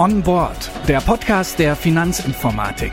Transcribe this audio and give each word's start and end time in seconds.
On 0.00 0.22
Board, 0.22 0.70
der 0.86 1.00
Podcast 1.00 1.58
der 1.58 1.74
Finanzinformatik. 1.74 2.92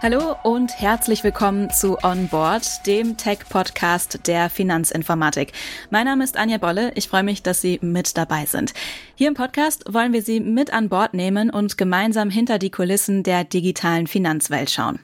Hallo 0.00 0.36
und 0.44 0.80
herzlich 0.80 1.24
willkommen 1.24 1.70
zu 1.70 1.98
On 2.04 2.28
Board, 2.28 2.86
dem 2.86 3.16
Tech-Podcast 3.16 4.28
der 4.28 4.48
Finanzinformatik. 4.48 5.54
Mein 5.90 6.04
Name 6.04 6.22
ist 6.22 6.36
Anja 6.36 6.58
Bolle. 6.58 6.92
Ich 6.94 7.08
freue 7.08 7.24
mich, 7.24 7.42
dass 7.42 7.60
Sie 7.60 7.80
mit 7.82 8.16
dabei 8.16 8.46
sind. 8.46 8.74
Hier 9.16 9.26
im 9.26 9.34
Podcast 9.34 9.92
wollen 9.92 10.12
wir 10.12 10.22
Sie 10.22 10.38
mit 10.38 10.72
an 10.72 10.88
Bord 10.88 11.14
nehmen 11.14 11.50
und 11.50 11.76
gemeinsam 11.76 12.30
hinter 12.30 12.60
die 12.60 12.70
Kulissen 12.70 13.24
der 13.24 13.42
digitalen 13.42 14.06
Finanzwelt 14.06 14.70
schauen. 14.70 15.00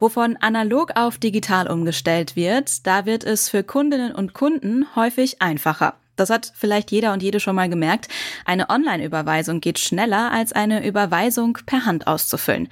Wovon 0.00 0.36
analog 0.40 0.96
auf 0.96 1.18
digital 1.18 1.70
umgestellt 1.70 2.34
wird, 2.34 2.88
da 2.88 3.06
wird 3.06 3.22
es 3.22 3.48
für 3.48 3.62
Kundinnen 3.62 4.12
und 4.12 4.34
Kunden 4.34 4.96
häufig 4.96 5.40
einfacher. 5.40 5.94
Das 6.16 6.30
hat 6.30 6.52
vielleicht 6.54 6.90
jeder 6.90 7.12
und 7.12 7.22
jede 7.22 7.40
schon 7.40 7.56
mal 7.56 7.68
gemerkt. 7.68 8.08
Eine 8.44 8.70
Online-Überweisung 8.70 9.60
geht 9.60 9.78
schneller 9.78 10.30
als 10.30 10.52
eine 10.52 10.86
Überweisung 10.86 11.58
per 11.66 11.84
Hand 11.84 12.06
auszufüllen. 12.06 12.68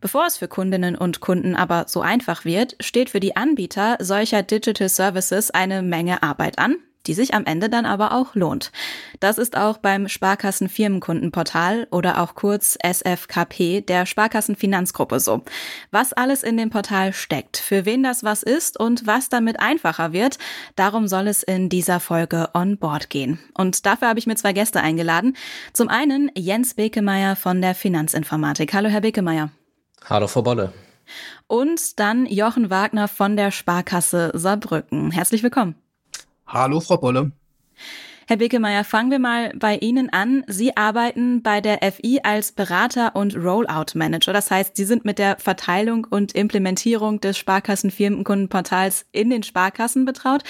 Bevor 0.00 0.26
es 0.26 0.36
für 0.36 0.46
Kundinnen 0.46 0.96
und 0.96 1.20
Kunden 1.20 1.56
aber 1.56 1.86
so 1.88 2.00
einfach 2.00 2.44
wird, 2.44 2.76
steht 2.80 3.10
für 3.10 3.20
die 3.20 3.36
Anbieter 3.36 3.96
solcher 4.00 4.42
Digital 4.42 4.88
Services 4.88 5.50
eine 5.50 5.82
Menge 5.82 6.22
Arbeit 6.22 6.58
an, 6.58 6.76
die 7.08 7.14
sich 7.14 7.34
am 7.34 7.46
Ende 7.46 7.68
dann 7.68 7.86
aber 7.86 8.12
auch 8.12 8.34
lohnt. 8.34 8.70
Das 9.18 9.38
ist 9.38 9.56
auch 9.56 9.78
beim 9.78 10.08
Sparkassen 10.08 10.68
Firmenkundenportal 10.68 11.88
oder 11.90 12.22
auch 12.22 12.34
kurz 12.34 12.76
SFKP 12.80 13.80
der 13.80 14.06
Sparkassen 14.06 14.54
Finanzgruppe 14.54 15.18
so. 15.18 15.42
Was 15.90 16.12
alles 16.12 16.42
in 16.42 16.56
dem 16.56 16.70
Portal 16.70 17.12
steckt, 17.12 17.56
für 17.56 17.86
wen 17.86 18.02
das 18.02 18.22
was 18.22 18.42
ist 18.42 18.78
und 18.78 19.06
was 19.06 19.30
damit 19.30 19.58
einfacher 19.58 20.12
wird, 20.12 20.38
darum 20.76 21.08
soll 21.08 21.26
es 21.26 21.42
in 21.42 21.68
dieser 21.68 21.98
Folge 21.98 22.50
on 22.54 22.76
board 22.76 23.10
gehen. 23.10 23.38
Und 23.54 23.86
dafür 23.86 24.08
habe 24.08 24.18
ich 24.18 24.26
mir 24.26 24.36
zwei 24.36 24.52
Gäste 24.52 24.80
eingeladen. 24.80 25.34
Zum 25.72 25.88
einen 25.88 26.30
Jens 26.36 26.74
Bekemeyer 26.74 27.34
von 27.36 27.62
der 27.62 27.74
Finanzinformatik. 27.74 28.74
Hallo, 28.74 28.90
Herr 28.90 29.00
Bekemeyer. 29.00 29.50
Hallo, 30.04 30.28
Frau 30.28 30.42
Bolle. 30.42 30.72
Und 31.46 31.98
dann 31.98 32.26
Jochen 32.26 32.68
Wagner 32.68 33.08
von 33.08 33.36
der 33.36 33.50
Sparkasse 33.50 34.30
Saarbrücken. 34.34 35.10
Herzlich 35.10 35.42
willkommen. 35.42 35.74
Hallo, 36.48 36.80
Frau 36.80 36.96
Bolle. 36.96 37.32
Herr 38.26 38.36
Bickemeyer, 38.36 38.84
fangen 38.84 39.10
wir 39.10 39.18
mal 39.18 39.52
bei 39.56 39.76
Ihnen 39.76 40.12
an. 40.12 40.44
Sie 40.48 40.76
arbeiten 40.76 41.42
bei 41.42 41.62
der 41.62 41.78
FI 41.92 42.20
als 42.22 42.52
Berater 42.52 43.16
und 43.16 43.34
Rollout 43.36 43.94
Manager. 43.94 44.34
Das 44.34 44.50
heißt, 44.50 44.76
Sie 44.76 44.84
sind 44.84 45.06
mit 45.06 45.18
der 45.18 45.38
Verteilung 45.38 46.06
und 46.10 46.32
Implementierung 46.32 47.20
des 47.20 47.38
Sparkassen-Firmenkundenportals 47.38 49.06
in 49.12 49.30
den 49.30 49.42
Sparkassen 49.42 50.04
betraut. 50.04 50.42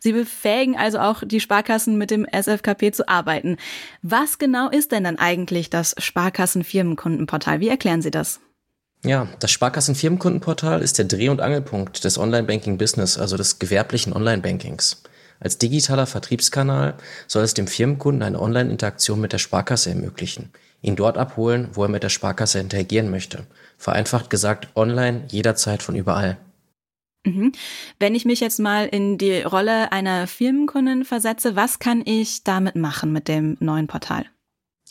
Sie 0.00 0.10
befähigen 0.12 0.76
also 0.76 0.98
auch 0.98 1.22
die 1.24 1.38
Sparkassen 1.38 1.96
mit 1.98 2.10
dem 2.10 2.26
SFKP 2.26 2.90
zu 2.90 3.08
arbeiten. 3.08 3.58
Was 4.02 4.38
genau 4.38 4.68
ist 4.68 4.90
denn 4.90 5.04
dann 5.04 5.18
eigentlich 5.18 5.70
das 5.70 5.94
Sparkassen-Firmenkundenportal? 5.98 7.60
Wie 7.60 7.68
erklären 7.68 8.02
Sie 8.02 8.10
das? 8.10 8.40
Ja, 9.04 9.28
das 9.38 9.52
Sparkassen-Firmenkundenportal 9.52 10.82
ist 10.82 10.98
der 10.98 11.04
Dreh- 11.04 11.28
und 11.28 11.40
Angelpunkt 11.40 12.02
des 12.02 12.18
Online-Banking-Business, 12.18 13.18
also 13.18 13.36
des 13.36 13.60
gewerblichen 13.60 14.12
Online-Bankings. 14.12 15.04
Als 15.40 15.56
digitaler 15.56 16.06
Vertriebskanal 16.06 16.94
soll 17.26 17.42
es 17.42 17.54
dem 17.54 17.66
Firmenkunden 17.66 18.22
eine 18.22 18.40
Online-Interaktion 18.40 19.20
mit 19.20 19.32
der 19.32 19.38
Sparkasse 19.38 19.90
ermöglichen, 19.90 20.50
ihn 20.82 20.96
dort 20.96 21.16
abholen, 21.16 21.68
wo 21.72 21.82
er 21.82 21.88
mit 21.88 22.02
der 22.02 22.10
Sparkasse 22.10 22.60
interagieren 22.60 23.10
möchte. 23.10 23.46
Vereinfacht 23.78 24.28
gesagt, 24.28 24.68
online, 24.76 25.24
jederzeit 25.28 25.82
von 25.82 25.96
überall. 25.96 26.36
Mhm. 27.24 27.52
Wenn 27.98 28.14
ich 28.14 28.26
mich 28.26 28.40
jetzt 28.40 28.60
mal 28.60 28.86
in 28.86 29.16
die 29.16 29.40
Rolle 29.40 29.92
einer 29.92 30.26
Firmenkundin 30.26 31.04
versetze, 31.04 31.56
was 31.56 31.78
kann 31.78 32.02
ich 32.04 32.44
damit 32.44 32.76
machen 32.76 33.12
mit 33.12 33.26
dem 33.26 33.56
neuen 33.60 33.86
Portal? 33.86 34.26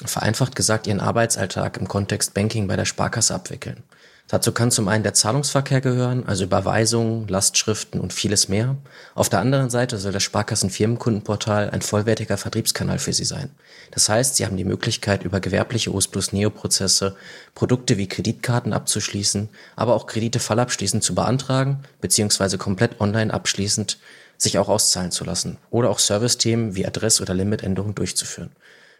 Vereinfacht 0.04 0.56
gesagt, 0.56 0.88
ihren 0.88 1.00
Arbeitsalltag 1.00 1.78
im 1.78 1.88
Kontext 1.88 2.34
Banking 2.34 2.68
bei 2.68 2.76
der 2.76 2.86
Sparkasse 2.86 3.36
abwickeln. 3.36 3.84
Dazu 4.32 4.52
kann 4.52 4.70
zum 4.70 4.88
einen 4.88 5.02
der 5.02 5.16
Zahlungsverkehr 5.16 5.82
gehören, 5.82 6.24
also 6.28 6.44
Überweisungen, 6.44 7.28
Lastschriften 7.28 8.00
und 8.00 8.14
vieles 8.14 8.48
mehr. 8.48 8.78
Auf 9.16 9.28
der 9.28 9.40
anderen 9.40 9.72
Seite 9.72 9.98
soll 9.98 10.12
das 10.12 10.22
Sparkassen-Firmenkundenportal 10.22 11.72
ein 11.72 11.82
vollwertiger 11.82 12.38
Vertriebskanal 12.38 13.00
für 13.00 13.12
Sie 13.12 13.26
sein. 13.26 13.50
Das 13.90 14.08
heißt, 14.08 14.36
Sie 14.36 14.46
haben 14.46 14.56
die 14.56 14.66
Möglichkeit, 14.66 15.24
über 15.24 15.40
gewerbliche 15.40 15.92
OS 15.92 16.08
plus 16.08 16.32
Neo-Prozesse 16.32 17.16
Produkte 17.56 17.98
wie 17.98 18.08
Kreditkarten 18.08 18.72
abzuschließen, 18.72 19.50
aber 19.76 19.96
auch 19.96 20.06
Kredite 20.06 20.40
fallabschließend 20.40 21.04
zu 21.04 21.16
beantragen, 21.16 21.80
beziehungsweise 22.00 22.60
komplett 22.60 23.02
online 23.02 23.34
abschließend 23.34 23.98
sich 24.38 24.60
auch 24.60 24.70
auszahlen 24.70 25.10
zu 25.10 25.24
lassen 25.24 25.58
oder 25.72 25.90
auch 25.90 26.00
Service-Themen 26.00 26.76
wie 26.76 26.86
Adress- 26.86 27.20
oder 27.20 27.34
Limitänderungen 27.34 27.96
durchzuführen. 27.96 28.52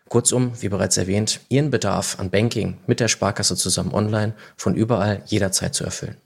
Kurzum, 0.10 0.52
wie 0.60 0.70
bereits 0.70 0.98
erwähnt, 0.98 1.40
Ihren 1.50 1.72
Bedarf 1.72 2.20
an 2.20 2.30
Banking 2.30 2.78
mit 2.88 3.00
der 3.00 3.08
Sparkasse 3.08 3.56
zusammen 3.56 3.94
online 3.94 4.34
von 4.58 4.76
überall 4.76 5.22
jederzeit 5.26 5.76
zu 5.76 5.84
erfüllen. 5.84 6.18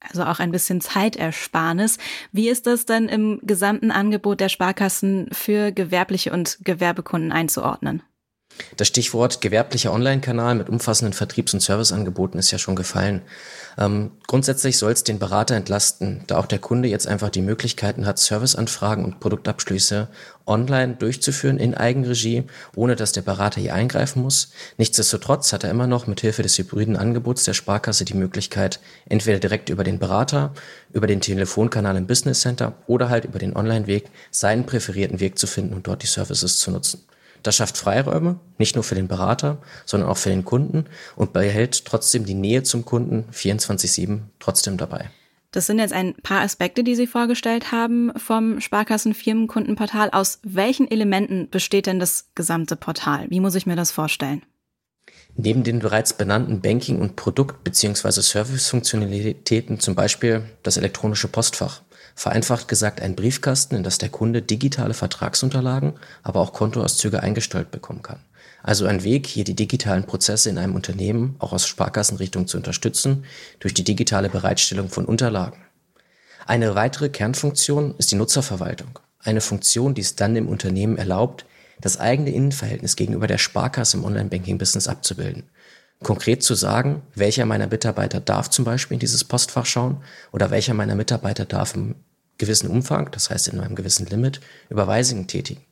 Also 0.00 0.24
auch 0.24 0.38
ein 0.38 0.52
bisschen 0.52 0.80
Zeitersparnis. 0.80 1.98
Wie 2.30 2.48
ist 2.48 2.66
das 2.66 2.84
denn 2.84 3.08
im 3.08 3.40
gesamten 3.42 3.90
Angebot 3.90 4.40
der 4.40 4.50
Sparkassen 4.50 5.28
für 5.32 5.72
gewerbliche 5.72 6.32
und 6.32 6.58
Gewerbekunden 6.62 7.32
einzuordnen? 7.32 8.02
Das 8.76 8.88
Stichwort 8.88 9.40
gewerblicher 9.40 9.92
Online-Kanal 9.92 10.54
mit 10.54 10.68
umfassenden 10.68 11.12
Vertriebs- 11.12 11.54
und 11.54 11.60
Serviceangeboten 11.60 12.38
ist 12.38 12.50
ja 12.50 12.58
schon 12.58 12.76
gefallen. 12.76 13.22
Ähm, 13.78 14.12
grundsätzlich 14.26 14.78
soll 14.78 14.92
es 14.92 15.04
den 15.04 15.18
Berater 15.18 15.56
entlasten, 15.56 16.22
da 16.26 16.38
auch 16.38 16.46
der 16.46 16.58
Kunde 16.58 16.88
jetzt 16.88 17.06
einfach 17.06 17.30
die 17.30 17.42
Möglichkeiten 17.42 18.06
hat, 18.06 18.18
Serviceanfragen 18.18 19.04
und 19.04 19.20
Produktabschlüsse 19.20 20.08
online 20.46 20.94
durchzuführen 20.94 21.58
in 21.58 21.74
Eigenregie, 21.74 22.44
ohne 22.76 22.96
dass 22.96 23.12
der 23.12 23.22
Berater 23.22 23.60
hier 23.60 23.74
eingreifen 23.74 24.22
muss. 24.22 24.52
Nichtsdestotrotz 24.76 25.52
hat 25.52 25.64
er 25.64 25.70
immer 25.70 25.86
noch 25.86 26.06
mit 26.06 26.20
Hilfe 26.20 26.42
des 26.42 26.58
hybriden 26.58 26.96
Angebots 26.96 27.44
der 27.44 27.54
Sparkasse 27.54 28.04
die 28.04 28.14
Möglichkeit, 28.14 28.80
entweder 29.08 29.38
direkt 29.38 29.70
über 29.70 29.84
den 29.84 29.98
Berater, 29.98 30.52
über 30.92 31.06
den 31.06 31.20
Telefonkanal 31.20 31.96
im 31.96 32.06
Business 32.06 32.40
Center 32.40 32.74
oder 32.86 33.08
halt 33.08 33.24
über 33.24 33.38
den 33.38 33.56
Online-Weg 33.56 34.10
seinen 34.30 34.66
präferierten 34.66 35.20
Weg 35.20 35.38
zu 35.38 35.46
finden 35.46 35.74
und 35.74 35.86
dort 35.86 36.02
die 36.02 36.08
Services 36.08 36.58
zu 36.58 36.70
nutzen. 36.70 37.04
Das 37.44 37.56
schafft 37.56 37.76
Freiräume, 37.76 38.40
nicht 38.58 38.74
nur 38.74 38.82
für 38.82 38.94
den 38.94 39.06
Berater, 39.06 39.58
sondern 39.84 40.08
auch 40.08 40.16
für 40.16 40.30
den 40.30 40.44
Kunden 40.44 40.86
und 41.14 41.34
behält 41.34 41.84
trotzdem 41.84 42.24
die 42.24 42.34
Nähe 42.34 42.62
zum 42.62 42.84
Kunden 42.86 43.26
24-7 43.32 44.20
trotzdem 44.40 44.78
dabei. 44.78 45.10
Das 45.52 45.66
sind 45.66 45.78
jetzt 45.78 45.92
ein 45.92 46.14
paar 46.14 46.40
Aspekte, 46.40 46.82
die 46.82 46.96
Sie 46.96 47.06
vorgestellt 47.06 47.70
haben 47.70 48.12
vom 48.16 48.60
Sparkassen-Firmenkundenportal. 48.60 50.10
Aus 50.10 50.40
welchen 50.42 50.90
Elementen 50.90 51.48
besteht 51.50 51.86
denn 51.86 52.00
das 52.00 52.30
gesamte 52.34 52.76
Portal? 52.76 53.26
Wie 53.28 53.40
muss 53.40 53.54
ich 53.54 53.66
mir 53.66 53.76
das 53.76 53.92
vorstellen? 53.92 54.42
Neben 55.36 55.62
den 55.64 55.80
bereits 55.80 56.14
benannten 56.14 56.60
Banking- 56.62 57.00
und 57.00 57.14
Produkt- 57.14 57.62
bzw. 57.62 58.22
Service-Funktionalitäten, 58.22 59.80
zum 59.80 59.94
Beispiel 59.94 60.44
das 60.62 60.76
elektronische 60.76 61.28
Postfach, 61.28 61.82
Vereinfacht 62.14 62.68
gesagt 62.68 63.00
ein 63.00 63.16
Briefkasten, 63.16 63.74
in 63.74 63.82
das 63.82 63.98
der 63.98 64.08
Kunde 64.08 64.40
digitale 64.40 64.94
Vertragsunterlagen, 64.94 65.94
aber 66.22 66.40
auch 66.40 66.52
Kontoauszüge 66.52 67.22
eingestellt 67.22 67.70
bekommen 67.70 68.02
kann. 68.02 68.20
Also 68.62 68.86
ein 68.86 69.04
Weg, 69.04 69.26
hier 69.26 69.44
die 69.44 69.54
digitalen 69.54 70.04
Prozesse 70.04 70.48
in 70.48 70.56
einem 70.56 70.74
Unternehmen 70.74 71.36
auch 71.38 71.52
aus 71.52 71.66
Sparkassenrichtung 71.66 72.46
zu 72.46 72.56
unterstützen, 72.56 73.24
durch 73.60 73.74
die 73.74 73.84
digitale 73.84 74.30
Bereitstellung 74.30 74.88
von 74.88 75.04
Unterlagen. 75.04 75.58
Eine 76.46 76.74
weitere 76.74 77.08
Kernfunktion 77.08 77.94
ist 77.98 78.10
die 78.10 78.16
Nutzerverwaltung. 78.16 78.98
Eine 79.18 79.40
Funktion, 79.40 79.94
die 79.94 80.02
es 80.02 80.16
dann 80.16 80.36
im 80.36 80.48
Unternehmen 80.48 80.96
erlaubt, 80.96 81.44
das 81.80 81.98
eigene 81.98 82.30
Innenverhältnis 82.30 82.96
gegenüber 82.96 83.26
der 83.26 83.38
Sparkasse 83.38 83.96
im 83.96 84.04
Online-Banking-Business 84.04 84.88
abzubilden. 84.88 85.44
Konkret 86.02 86.42
zu 86.42 86.54
sagen, 86.54 87.02
welcher 87.14 87.46
meiner 87.46 87.66
Mitarbeiter 87.66 88.20
darf 88.20 88.50
zum 88.50 88.64
Beispiel 88.64 88.96
in 88.96 89.00
dieses 89.00 89.24
Postfach 89.24 89.66
schauen 89.66 90.02
oder 90.32 90.50
welcher 90.50 90.74
meiner 90.74 90.94
Mitarbeiter 90.94 91.44
darf 91.44 91.74
im 91.74 91.94
gewissen 92.38 92.68
Umfang, 92.68 93.10
das 93.12 93.30
heißt 93.30 93.48
in 93.48 93.60
einem 93.60 93.74
gewissen 93.74 94.06
Limit, 94.06 94.40
Überweisungen 94.68 95.26
tätigen. 95.26 95.62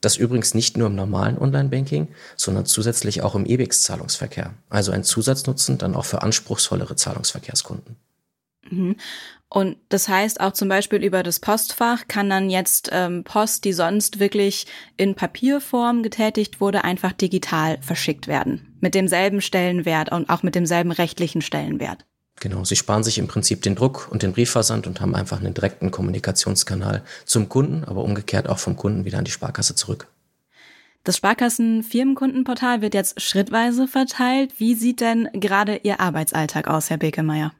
Das 0.00 0.16
übrigens 0.16 0.52
nicht 0.52 0.76
nur 0.76 0.88
im 0.88 0.94
normalen 0.94 1.38
Online-Banking, 1.38 2.08
sondern 2.36 2.66
zusätzlich 2.66 3.22
auch 3.22 3.34
im 3.34 3.46
EBIX-Zahlungsverkehr. 3.46 4.52
Also 4.68 4.92
ein 4.92 5.02
Zusatznutzen 5.02 5.78
dann 5.78 5.94
auch 5.94 6.04
für 6.04 6.20
anspruchsvollere 6.20 6.94
Zahlungsverkehrskunden. 6.96 7.96
Und 9.54 9.76
das 9.88 10.08
heißt 10.08 10.40
auch 10.40 10.52
zum 10.52 10.68
Beispiel 10.68 11.04
über 11.04 11.22
das 11.22 11.38
Postfach 11.38 12.08
kann 12.08 12.28
dann 12.28 12.50
jetzt 12.50 12.90
ähm, 12.90 13.22
Post, 13.22 13.64
die 13.64 13.72
sonst 13.72 14.18
wirklich 14.18 14.66
in 14.96 15.14
Papierform 15.14 16.02
getätigt 16.02 16.60
wurde, 16.60 16.82
einfach 16.82 17.12
digital 17.12 17.78
verschickt 17.80 18.26
werden. 18.26 18.74
Mit 18.80 18.96
demselben 18.96 19.40
Stellenwert 19.40 20.10
und 20.10 20.28
auch 20.28 20.42
mit 20.42 20.56
demselben 20.56 20.90
rechtlichen 20.90 21.40
Stellenwert. 21.40 22.04
Genau, 22.40 22.64
sie 22.64 22.74
sparen 22.74 23.04
sich 23.04 23.16
im 23.16 23.28
Prinzip 23.28 23.62
den 23.62 23.76
Druck 23.76 24.08
und 24.10 24.24
den 24.24 24.32
Briefversand 24.32 24.88
und 24.88 25.00
haben 25.00 25.14
einfach 25.14 25.38
einen 25.38 25.54
direkten 25.54 25.92
Kommunikationskanal 25.92 27.04
zum 27.24 27.48
Kunden, 27.48 27.84
aber 27.84 28.02
umgekehrt 28.02 28.48
auch 28.48 28.58
vom 28.58 28.74
Kunden 28.74 29.04
wieder 29.04 29.18
an 29.18 29.24
die 29.24 29.30
Sparkasse 29.30 29.76
zurück. 29.76 30.08
Das 31.04 31.16
Sparkassen-Firmenkundenportal 31.18 32.82
wird 32.82 32.94
jetzt 32.94 33.22
schrittweise 33.22 33.86
verteilt. 33.86 34.58
Wie 34.58 34.74
sieht 34.74 35.00
denn 35.00 35.28
gerade 35.32 35.76
Ihr 35.84 36.00
Arbeitsalltag 36.00 36.66
aus, 36.66 36.90
Herr 36.90 36.98
Bekemeyer? 36.98 37.52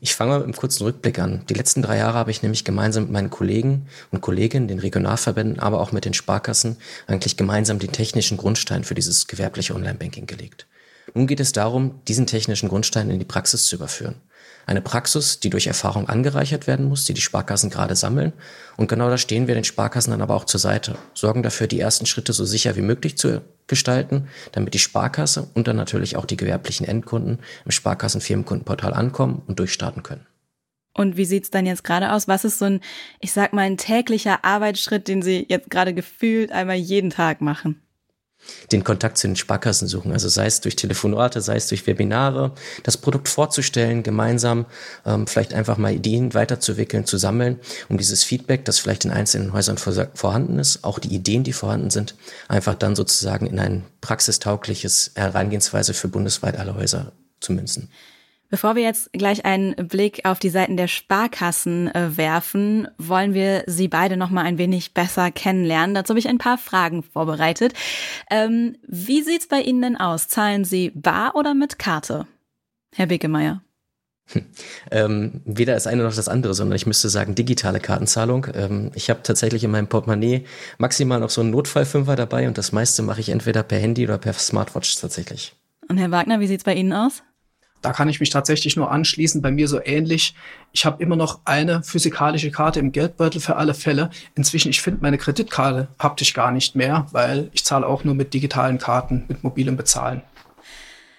Ich 0.00 0.14
fange 0.14 0.30
mal 0.30 0.38
mit 0.38 0.44
einem 0.44 0.56
kurzen 0.56 0.84
Rückblick 0.84 1.18
an. 1.18 1.42
Die 1.48 1.54
letzten 1.54 1.82
drei 1.82 1.96
Jahre 1.96 2.16
habe 2.16 2.30
ich 2.30 2.42
nämlich 2.42 2.64
gemeinsam 2.64 3.04
mit 3.04 3.12
meinen 3.12 3.30
Kollegen 3.30 3.88
und 4.12 4.20
Kolleginnen, 4.20 4.68
den 4.68 4.78
Regionalverbänden, 4.78 5.58
aber 5.58 5.80
auch 5.80 5.90
mit 5.90 6.04
den 6.04 6.14
Sparkassen 6.14 6.76
eigentlich 7.08 7.36
gemeinsam 7.36 7.80
den 7.80 7.90
technischen 7.90 8.36
Grundstein 8.36 8.84
für 8.84 8.94
dieses 8.94 9.26
gewerbliche 9.26 9.74
Online-Banking 9.74 10.26
gelegt. 10.26 10.66
Nun 11.14 11.26
geht 11.26 11.40
es 11.40 11.52
darum, 11.52 12.00
diesen 12.06 12.26
technischen 12.26 12.68
Grundstein 12.68 13.10
in 13.10 13.18
die 13.18 13.24
Praxis 13.24 13.64
zu 13.64 13.76
überführen. 13.76 14.16
Eine 14.66 14.82
Praxis, 14.82 15.40
die 15.40 15.50
durch 15.50 15.66
Erfahrung 15.66 16.08
angereichert 16.08 16.66
werden 16.66 16.86
muss, 16.86 17.04
die 17.06 17.14
die 17.14 17.22
Sparkassen 17.22 17.70
gerade 17.70 17.96
sammeln. 17.96 18.34
Und 18.76 18.88
genau 18.88 19.08
da 19.08 19.16
stehen 19.16 19.48
wir 19.48 19.54
den 19.54 19.64
Sparkassen 19.64 20.10
dann 20.10 20.22
aber 20.22 20.34
auch 20.34 20.44
zur 20.44 20.60
Seite, 20.60 20.96
sorgen 21.14 21.42
dafür, 21.42 21.66
die 21.66 21.80
ersten 21.80 22.06
Schritte 22.06 22.32
so 22.32 22.44
sicher 22.44 22.76
wie 22.76 22.82
möglich 22.82 23.16
zu 23.16 23.28
gestalten, 23.68 24.28
damit 24.52 24.74
die 24.74 24.78
Sparkasse 24.78 25.48
und 25.54 25.68
dann 25.68 25.76
natürlich 25.76 26.16
auch 26.16 26.26
die 26.26 26.36
gewerblichen 26.36 26.86
Endkunden 26.86 27.38
im 27.64 27.70
Sparkassen-Firmenkundenportal 27.70 28.94
ankommen 28.94 29.42
und 29.46 29.58
durchstarten 29.58 30.02
können. 30.02 30.26
Und 30.94 31.16
wie 31.16 31.24
sieht's 31.24 31.50
dann 31.50 31.64
jetzt 31.64 31.84
gerade 31.84 32.12
aus? 32.12 32.26
Was 32.26 32.44
ist 32.44 32.58
so 32.58 32.64
ein, 32.64 32.80
ich 33.20 33.32
sag 33.32 33.52
mal, 33.52 33.62
ein 33.62 33.76
täglicher 33.76 34.44
Arbeitsschritt, 34.44 35.06
den 35.06 35.22
Sie 35.22 35.46
jetzt 35.48 35.70
gerade 35.70 35.94
gefühlt 35.94 36.50
einmal 36.50 36.76
jeden 36.76 37.10
Tag 37.10 37.40
machen? 37.40 37.80
Den 38.72 38.84
Kontakt 38.84 39.18
zu 39.18 39.26
den 39.26 39.36
Sparkassen 39.36 39.88
suchen. 39.88 40.12
Also 40.12 40.28
sei 40.28 40.46
es 40.46 40.60
durch 40.60 40.76
Telefonate, 40.76 41.40
sei 41.40 41.56
es 41.56 41.68
durch 41.68 41.86
Webinare, 41.86 42.52
das 42.82 42.96
Produkt 42.96 43.28
vorzustellen, 43.28 44.02
gemeinsam 44.02 44.66
ähm, 45.04 45.26
vielleicht 45.26 45.54
einfach 45.54 45.78
mal 45.78 45.92
Ideen 45.92 46.34
weiterzuwickeln, 46.34 47.04
zu 47.04 47.18
sammeln, 47.18 47.60
um 47.88 47.98
dieses 47.98 48.24
Feedback, 48.24 48.64
das 48.64 48.78
vielleicht 48.78 49.04
in 49.04 49.10
einzelnen 49.10 49.52
Häusern 49.52 49.78
vor, 49.78 50.08
vorhanden 50.14 50.58
ist, 50.58 50.84
auch 50.84 50.98
die 50.98 51.14
Ideen, 51.14 51.44
die 51.44 51.52
vorhanden 51.52 51.90
sind, 51.90 52.14
einfach 52.48 52.74
dann 52.74 52.96
sozusagen 52.96 53.46
in 53.46 53.58
ein 53.58 53.84
praxistaugliches 54.00 55.12
Herangehensweise 55.14 55.94
für 55.94 56.08
bundesweit 56.08 56.56
alle 56.56 56.74
Häuser 56.74 57.12
zu 57.40 57.52
münzen. 57.52 57.88
Bevor 58.50 58.76
wir 58.76 58.82
jetzt 58.82 59.12
gleich 59.12 59.44
einen 59.44 59.74
Blick 59.76 60.24
auf 60.24 60.38
die 60.38 60.48
Seiten 60.48 60.78
der 60.78 60.88
Sparkassen 60.88 61.94
äh, 61.94 62.16
werfen, 62.16 62.88
wollen 62.96 63.34
wir 63.34 63.64
Sie 63.66 63.88
beide 63.88 64.16
noch 64.16 64.30
mal 64.30 64.44
ein 64.44 64.56
wenig 64.56 64.94
besser 64.94 65.30
kennenlernen. 65.30 65.94
Dazu 65.94 66.12
habe 66.12 66.18
ich 66.18 66.28
ein 66.28 66.38
paar 66.38 66.56
Fragen 66.56 67.02
vorbereitet. 67.02 67.74
Ähm, 68.30 68.76
wie 68.86 69.22
sieht's 69.22 69.48
bei 69.48 69.60
Ihnen 69.60 69.82
denn 69.82 69.96
aus? 69.96 70.28
Zahlen 70.28 70.64
Sie 70.64 70.90
bar 70.94 71.34
oder 71.34 71.52
mit 71.52 71.78
Karte? 71.78 72.26
Herr 72.94 73.06
Bekemeyer. 73.06 73.62
Ähm, 74.90 75.40
weder 75.44 75.74
das 75.74 75.86
eine 75.86 76.02
noch 76.02 76.14
das 76.14 76.28
andere, 76.28 76.54
sondern 76.54 76.76
ich 76.76 76.86
müsste 76.86 77.08
sagen 77.08 77.34
digitale 77.34 77.80
Kartenzahlung. 77.80 78.46
Ähm, 78.54 78.90
ich 78.94 79.10
habe 79.10 79.22
tatsächlich 79.22 79.64
in 79.64 79.70
meinem 79.70 79.88
Portemonnaie 79.88 80.44
maximal 80.78 81.20
noch 81.20 81.30
so 81.30 81.40
einen 81.40 81.50
Notfallfünfer 81.50 82.16
dabei 82.16 82.46
und 82.46 82.58
das 82.58 82.72
meiste 82.72 83.02
mache 83.02 83.20
ich 83.20 83.30
entweder 83.30 83.62
per 83.62 83.78
Handy 83.78 84.04
oder 84.04 84.18
per 84.18 84.32
Smartwatch 84.34 84.96
tatsächlich. 84.96 85.54
Und 85.88 85.98
Herr 85.98 86.10
Wagner, 86.10 86.40
wie 86.40 86.46
sieht's 86.46 86.64
bei 86.64 86.74
Ihnen 86.74 86.92
aus? 86.92 87.22
Da 87.80 87.92
kann 87.92 88.08
ich 88.08 88.20
mich 88.20 88.30
tatsächlich 88.30 88.76
nur 88.76 88.90
anschließen. 88.90 89.40
Bei 89.40 89.50
mir 89.50 89.68
so 89.68 89.80
ähnlich. 89.82 90.34
Ich 90.72 90.84
habe 90.84 91.02
immer 91.02 91.16
noch 91.16 91.40
eine 91.44 91.82
physikalische 91.82 92.50
Karte 92.50 92.80
im 92.80 92.92
Geldbeutel 92.92 93.40
für 93.40 93.56
alle 93.56 93.74
Fälle. 93.74 94.10
Inzwischen, 94.34 94.70
ich 94.70 94.82
finde 94.82 95.00
meine 95.02 95.18
Kreditkarte 95.18 95.88
haptisch 95.98 96.34
gar 96.34 96.50
nicht 96.50 96.74
mehr, 96.74 97.06
weil 97.12 97.50
ich 97.52 97.64
zahle 97.64 97.86
auch 97.86 98.04
nur 98.04 98.14
mit 98.14 98.34
digitalen 98.34 98.78
Karten, 98.78 99.24
mit 99.28 99.44
mobilem 99.44 99.76
Bezahlen. 99.76 100.22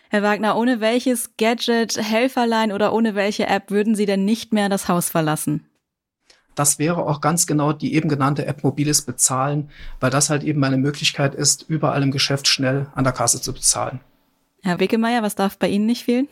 Herr 0.09 0.23
Wagner, 0.23 0.57
ohne 0.57 0.81
welches 0.81 1.38
Gadget, 1.38 1.95
Helferlein 1.97 2.71
oder 2.71 2.94
ohne 2.94 3.13
welche 3.13 3.45
App 3.45 3.69
würden 3.69 3.94
Sie 3.94 4.07
denn 4.07 4.25
nicht 4.25 4.53
mehr 4.53 4.67
das 4.67 4.88
Haus 4.88 5.09
verlassen? 5.09 5.65
Das 6.56 6.79
wäre 6.79 7.06
auch 7.06 7.21
ganz 7.21 7.47
genau 7.47 7.73
die 7.73 7.94
eben 7.94 8.09
genannte 8.09 8.45
App 8.45 8.63
mobiles 8.63 9.03
Bezahlen, 9.03 9.69
weil 10.00 10.09
das 10.09 10.29
halt 10.29 10.44
eben 10.44 10.59
meine 10.59 10.77
Möglichkeit 10.77 11.35
ist, 11.35 11.63
überall 11.69 12.03
im 12.03 12.11
Geschäft 12.11 12.47
schnell 12.47 12.88
an 12.95 13.03
der 13.03 13.13
Kasse 13.13 13.39
zu 13.39 13.53
bezahlen. 13.53 14.01
Herr 14.61 14.79
Wickemeyer, 14.79 15.23
was 15.23 15.35
darf 15.35 15.57
bei 15.57 15.69
Ihnen 15.69 15.85
nicht 15.85 16.03
fehlen? 16.03 16.27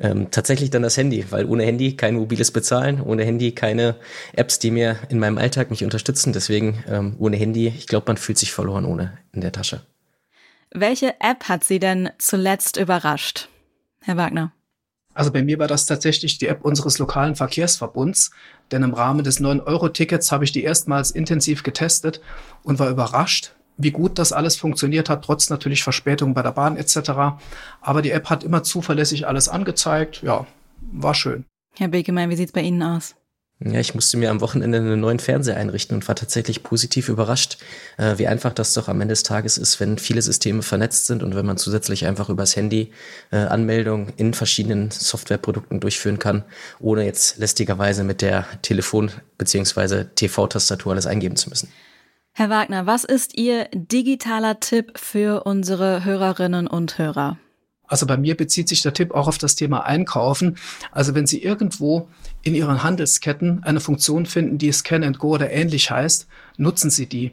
Ähm, 0.00 0.30
tatsächlich 0.30 0.70
dann 0.70 0.82
das 0.82 0.96
Handy, 0.96 1.26
weil 1.30 1.44
ohne 1.44 1.62
Handy 1.64 1.94
kein 1.94 2.14
mobiles 2.14 2.50
Bezahlen, 2.50 3.02
ohne 3.02 3.22
Handy 3.24 3.52
keine 3.52 3.96
Apps, 4.32 4.58
die 4.58 4.70
mir 4.70 4.96
in 5.10 5.18
meinem 5.18 5.36
Alltag 5.36 5.70
mich 5.70 5.84
unterstützen. 5.84 6.32
Deswegen 6.32 6.82
ähm, 6.88 7.16
ohne 7.18 7.36
Handy, 7.36 7.68
ich 7.68 7.86
glaube, 7.86 8.06
man 8.08 8.16
fühlt 8.16 8.38
sich 8.38 8.52
verloren 8.52 8.86
ohne 8.86 9.18
in 9.32 9.42
der 9.42 9.52
Tasche. 9.52 9.82
Welche 10.70 11.20
App 11.20 11.48
hat 11.48 11.64
Sie 11.64 11.78
denn 11.78 12.10
zuletzt 12.18 12.78
überrascht, 12.78 13.48
Herr 14.00 14.16
Wagner? 14.16 14.52
Also 15.12 15.32
bei 15.32 15.42
mir 15.42 15.58
war 15.58 15.66
das 15.66 15.84
tatsächlich 15.84 16.38
die 16.38 16.46
App 16.46 16.64
unseres 16.64 16.98
lokalen 16.98 17.36
Verkehrsverbunds, 17.36 18.30
denn 18.70 18.82
im 18.82 18.94
Rahmen 18.94 19.24
des 19.24 19.40
9-Euro-Tickets 19.40 20.30
habe 20.30 20.44
ich 20.44 20.52
die 20.52 20.62
erstmals 20.62 21.10
intensiv 21.10 21.62
getestet 21.62 22.20
und 22.62 22.78
war 22.78 22.88
überrascht, 22.88 23.54
wie 23.80 23.90
gut 23.90 24.18
das 24.18 24.32
alles 24.32 24.56
funktioniert 24.56 25.08
hat, 25.08 25.24
trotz 25.24 25.50
natürlich 25.50 25.82
Verspätung 25.82 26.34
bei 26.34 26.42
der 26.42 26.52
Bahn 26.52 26.76
etc. 26.76 27.10
Aber 27.80 28.02
die 28.02 28.10
App 28.10 28.30
hat 28.30 28.44
immer 28.44 28.62
zuverlässig 28.62 29.26
alles 29.26 29.48
angezeigt. 29.48 30.22
Ja, 30.22 30.46
war 30.92 31.14
schön. 31.14 31.44
Herr 31.76 31.88
Bekemeyer, 31.88 32.28
wie 32.28 32.36
sieht's 32.36 32.52
bei 32.52 32.62
Ihnen 32.62 32.82
aus? 32.82 33.14
Ja, 33.62 33.78
ich 33.78 33.94
musste 33.94 34.16
mir 34.16 34.30
am 34.30 34.40
Wochenende 34.40 34.78
einen 34.78 35.00
neuen 35.00 35.18
Fernseher 35.18 35.58
einrichten 35.58 35.94
und 35.94 36.08
war 36.08 36.14
tatsächlich 36.14 36.62
positiv 36.62 37.10
überrascht, 37.10 37.58
äh, 37.98 38.16
wie 38.16 38.26
einfach 38.26 38.54
das 38.54 38.72
doch 38.72 38.88
am 38.88 39.02
Ende 39.02 39.12
des 39.12 39.22
Tages 39.22 39.58
ist, 39.58 39.80
wenn 39.80 39.98
viele 39.98 40.22
Systeme 40.22 40.62
vernetzt 40.62 41.04
sind 41.04 41.22
und 41.22 41.34
wenn 41.34 41.44
man 41.44 41.58
zusätzlich 41.58 42.06
einfach 42.06 42.30
übers 42.30 42.56
Handy 42.56 42.90
äh, 43.30 43.36
Anmeldungen 43.36 44.14
in 44.16 44.32
verschiedenen 44.32 44.90
Softwareprodukten 44.90 45.78
durchführen 45.78 46.18
kann, 46.18 46.44
ohne 46.78 47.04
jetzt 47.04 47.36
lästigerweise 47.36 48.02
mit 48.02 48.22
der 48.22 48.46
Telefon- 48.62 49.10
bzw. 49.36 50.04
TV-Tastatur 50.04 50.92
alles 50.92 51.06
eingeben 51.06 51.36
zu 51.36 51.50
müssen. 51.50 51.68
Herr 52.32 52.48
Wagner, 52.48 52.86
was 52.86 53.04
ist 53.04 53.36
Ihr 53.36 53.68
digitaler 53.74 54.60
Tipp 54.60 54.92
für 54.96 55.44
unsere 55.44 56.04
Hörerinnen 56.04 56.66
und 56.66 56.96
Hörer? 56.96 57.38
Also 57.86 58.06
bei 58.06 58.16
mir 58.16 58.36
bezieht 58.36 58.68
sich 58.68 58.82
der 58.82 58.94
Tipp 58.94 59.10
auch 59.12 59.26
auf 59.26 59.36
das 59.36 59.56
Thema 59.56 59.84
Einkaufen. 59.84 60.56
Also 60.92 61.14
wenn 61.16 61.26
Sie 61.26 61.42
irgendwo 61.42 62.08
in 62.42 62.54
Ihren 62.54 62.84
Handelsketten 62.84 63.64
eine 63.64 63.80
Funktion 63.80 64.26
finden, 64.26 64.58
die 64.58 64.70
Scan 64.70 65.02
and 65.02 65.18
Go 65.18 65.30
oder 65.30 65.50
ähnlich 65.50 65.90
heißt, 65.90 66.28
nutzen 66.56 66.88
Sie 66.90 67.06
die. 67.06 67.32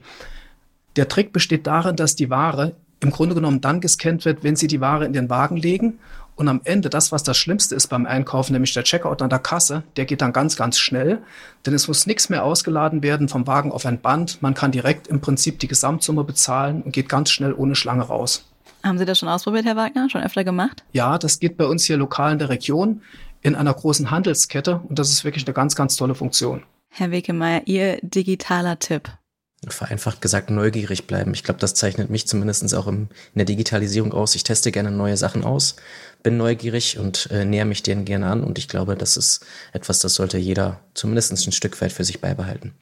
Der 0.96 1.08
Trick 1.08 1.32
besteht 1.32 1.68
darin, 1.68 1.96
dass 1.96 2.16
die 2.16 2.32
Ware 2.32 2.76
im 3.00 3.12
Grunde 3.12 3.36
genommen 3.36 3.62
dann 3.62 3.82
gescannt 3.82 4.26
wird, 4.26 4.44
wenn 4.44 4.56
Sie 4.56 4.66
die 4.66 4.82
Ware 4.82 5.06
in 5.06 5.14
den 5.14 5.30
Wagen 5.30 5.58
legen 5.58 6.00
und 6.38 6.48
am 6.48 6.62
Ende, 6.64 6.90
das, 6.90 7.12
was 7.12 7.24
das 7.24 7.36
Schlimmste 7.36 7.74
ist 7.74 7.88
beim 7.88 8.06
Einkaufen, 8.06 8.54
nämlich 8.54 8.72
der 8.74 8.84
Checkout 8.84 9.24
an 9.24 9.30
der 9.30 9.40
Kasse, 9.40 9.84
der 9.98 10.06
geht 10.06 10.22
dann 10.22 10.34
ganz, 10.34 10.56
ganz 10.56 10.78
schnell. 10.78 11.18
Denn 11.66 11.74
es 11.74 11.88
muss 11.88 12.06
nichts 12.06 12.30
mehr 12.30 12.44
ausgeladen 12.44 13.02
werden 13.02 13.28
vom 13.28 13.48
Wagen 13.48 13.72
auf 13.72 13.88
ein 13.88 14.00
Band. 14.00 14.42
Man 14.44 14.54
kann 14.54 14.72
direkt 14.72 15.08
im 15.08 15.20
Prinzip 15.20 15.60
die 15.60 15.68
Gesamtsumme 15.68 16.24
bezahlen 16.24 16.84
und 16.84 16.94
geht 16.94 17.10
ganz 17.10 17.32
schnell 17.32 17.54
ohne 17.54 17.76
Schlange 17.76 18.04
raus. 18.04 18.50
Haben 18.84 19.00
Sie 19.00 19.06
das 19.06 19.18
schon 19.18 19.30
ausprobiert, 19.30 19.66
Herr 19.66 19.76
Wagner? 19.76 20.10
Schon 20.12 20.22
öfter 20.22 20.44
gemacht? 20.44 20.84
Ja, 20.94 21.18
das 21.18 21.40
geht 21.40 21.58
bei 21.58 21.66
uns 21.66 21.86
hier 21.86 21.98
lokal 21.98 22.34
in 22.34 22.40
der 22.40 22.50
Region 22.50 23.02
in 23.42 23.56
einer 23.56 23.74
großen 23.74 24.12
Handelskette 24.12 24.80
und 24.88 25.00
das 25.00 25.10
ist 25.10 25.24
wirklich 25.24 25.46
eine 25.48 25.54
ganz, 25.54 25.76
ganz 25.76 25.96
tolle 25.96 26.14
Funktion. 26.14 26.64
Herr 26.90 27.10
Wekemeyer, 27.10 27.64
Ihr 27.66 27.98
digitaler 28.02 28.78
Tipp 28.78 29.10
vereinfacht 29.68 30.22
gesagt 30.22 30.50
neugierig 30.50 31.08
bleiben. 31.08 31.34
Ich 31.34 31.44
glaube, 31.44 31.60
das 31.60 31.74
zeichnet 31.74 32.10
mich 32.10 32.28
zumindest 32.28 32.74
auch 32.76 32.88
im, 32.88 33.10
in 33.34 33.38
der 33.38 33.46
Digitalisierung 33.46 34.14
aus. 34.14 34.36
Ich 34.36 34.44
teste 34.44 34.72
gerne 34.72 34.92
neue 34.92 35.18
Sachen 35.18 35.44
aus, 35.44 35.76
bin 36.22 36.38
neugierig 36.38 37.00
und 37.00 37.30
äh, 37.32 37.44
näher 37.44 37.66
mich 37.66 37.84
denen 37.84 38.06
gerne 38.06 38.28
an. 38.28 38.44
Und 38.44 38.60
ich 38.60 38.68
glaube, 38.68 38.96
das 38.96 39.18
ist 39.18 39.46
etwas, 39.74 40.00
das 40.00 40.14
sollte 40.16 40.38
jeder 40.38 40.80
zumindest 40.94 41.32
ein 41.32 41.52
Stück 41.52 41.80
weit 41.82 41.92
für 41.92 42.04
sich 42.04 42.22
beibehalten. 42.22 42.74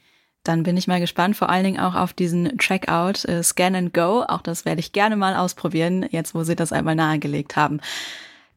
Dann 0.44 0.62
bin 0.62 0.78
ich 0.78 0.88
mal 0.88 1.00
gespannt, 1.00 1.36
vor 1.36 1.50
allen 1.50 1.64
Dingen 1.64 1.80
auch 1.80 1.96
auf 1.96 2.14
diesen 2.14 2.58
Checkout 2.60 3.26
äh, 3.26 3.42
Scan 3.42 3.76
and 3.76 3.94
Go. 3.94 4.24
Auch 4.28 4.42
das 4.42 4.64
werde 4.64 4.80
ich 4.80 4.92
gerne 4.92 5.16
mal 5.16 5.36
ausprobieren, 5.36 6.06
jetzt 6.12 6.36
wo 6.36 6.44
Sie 6.44 6.56
das 6.56 6.72
einmal 6.72 6.96
nahegelegt 6.96 7.56
haben. 7.56 7.80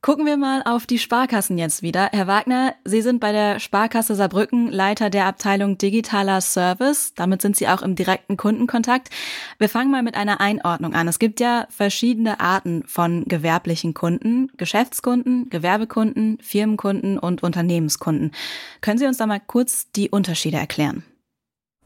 Gucken 0.00 0.26
wir 0.26 0.36
mal 0.36 0.62
auf 0.64 0.86
die 0.86 1.00
Sparkassen 1.00 1.58
jetzt 1.58 1.82
wieder. 1.82 2.10
Herr 2.12 2.28
Wagner, 2.28 2.74
Sie 2.84 3.02
sind 3.02 3.18
bei 3.18 3.32
der 3.32 3.58
Sparkasse 3.58 4.14
Saarbrücken 4.14 4.70
Leiter 4.70 5.10
der 5.10 5.26
Abteilung 5.26 5.76
Digitaler 5.76 6.40
Service. 6.40 7.14
Damit 7.16 7.42
sind 7.42 7.56
Sie 7.56 7.66
auch 7.66 7.82
im 7.82 7.96
direkten 7.96 8.36
Kundenkontakt. 8.36 9.08
Wir 9.58 9.68
fangen 9.68 9.90
mal 9.90 10.04
mit 10.04 10.14
einer 10.14 10.40
Einordnung 10.40 10.94
an. 10.94 11.08
Es 11.08 11.18
gibt 11.18 11.40
ja 11.40 11.66
verschiedene 11.70 12.38
Arten 12.38 12.84
von 12.86 13.24
gewerblichen 13.24 13.92
Kunden. 13.92 14.52
Geschäftskunden, 14.56 15.50
Gewerbekunden, 15.50 16.38
Firmenkunden 16.40 17.18
und 17.18 17.42
Unternehmenskunden. 17.42 18.30
Können 18.80 18.98
Sie 18.98 19.06
uns 19.06 19.16
da 19.16 19.26
mal 19.26 19.42
kurz 19.44 19.90
die 19.90 20.10
Unterschiede 20.10 20.58
erklären? 20.58 21.02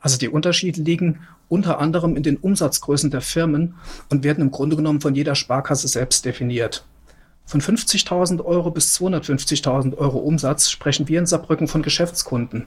Also 0.00 0.18
die 0.18 0.28
Unterschiede 0.28 0.82
liegen 0.82 1.20
unter 1.48 1.78
anderem 1.78 2.14
in 2.16 2.22
den 2.22 2.36
Umsatzgrößen 2.36 3.10
der 3.10 3.22
Firmen 3.22 3.74
und 4.10 4.22
werden 4.22 4.42
im 4.42 4.50
Grunde 4.50 4.76
genommen 4.76 5.00
von 5.00 5.14
jeder 5.14 5.34
Sparkasse 5.34 5.88
selbst 5.88 6.26
definiert. 6.26 6.84
Von 7.52 7.60
50.000 7.60 8.42
Euro 8.46 8.70
bis 8.70 8.98
250.000 8.98 9.98
Euro 9.98 10.16
Umsatz 10.20 10.70
sprechen 10.70 11.06
wir 11.08 11.18
in 11.18 11.26
Saarbrücken 11.26 11.68
von 11.68 11.82
Geschäftskunden. 11.82 12.64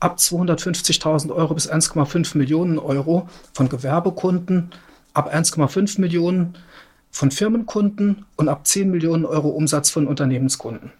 Ab 0.00 0.16
250.000 0.16 1.30
Euro 1.34 1.52
bis 1.52 1.70
1,5 1.70 2.38
Millionen 2.38 2.78
Euro 2.78 3.28
von 3.52 3.68
Gewerbekunden, 3.68 4.70
ab 5.12 5.30
1,5 5.34 6.00
Millionen 6.00 6.54
von 7.10 7.30
Firmenkunden 7.30 8.24
und 8.36 8.48
ab 8.48 8.66
10 8.66 8.90
Millionen 8.90 9.26
Euro 9.26 9.50
Umsatz 9.50 9.90
von 9.90 10.06
Unternehmenskunden. 10.06 10.92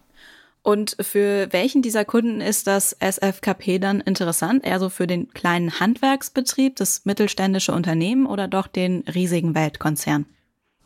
Und 0.61 0.99
für 1.01 1.49
welchen 1.53 1.81
dieser 1.81 2.05
Kunden 2.05 2.43
ist 2.43 2.67
das 2.67 2.95
SFKP 3.01 3.79
dann 3.79 4.03
interessant? 4.03 4.63
Eher 4.63 4.79
so 4.79 4.91
für 4.91 5.07
den 5.07 5.33
kleinen 5.33 5.81
Handwerksbetrieb, 5.81 6.77
das 6.77 7.07
mittelständische 7.07 7.73
Unternehmen 7.73 8.27
oder 8.27 8.47
doch 8.47 8.67
den 8.67 9.05
riesigen 9.09 9.55
Weltkonzern? 9.55 10.27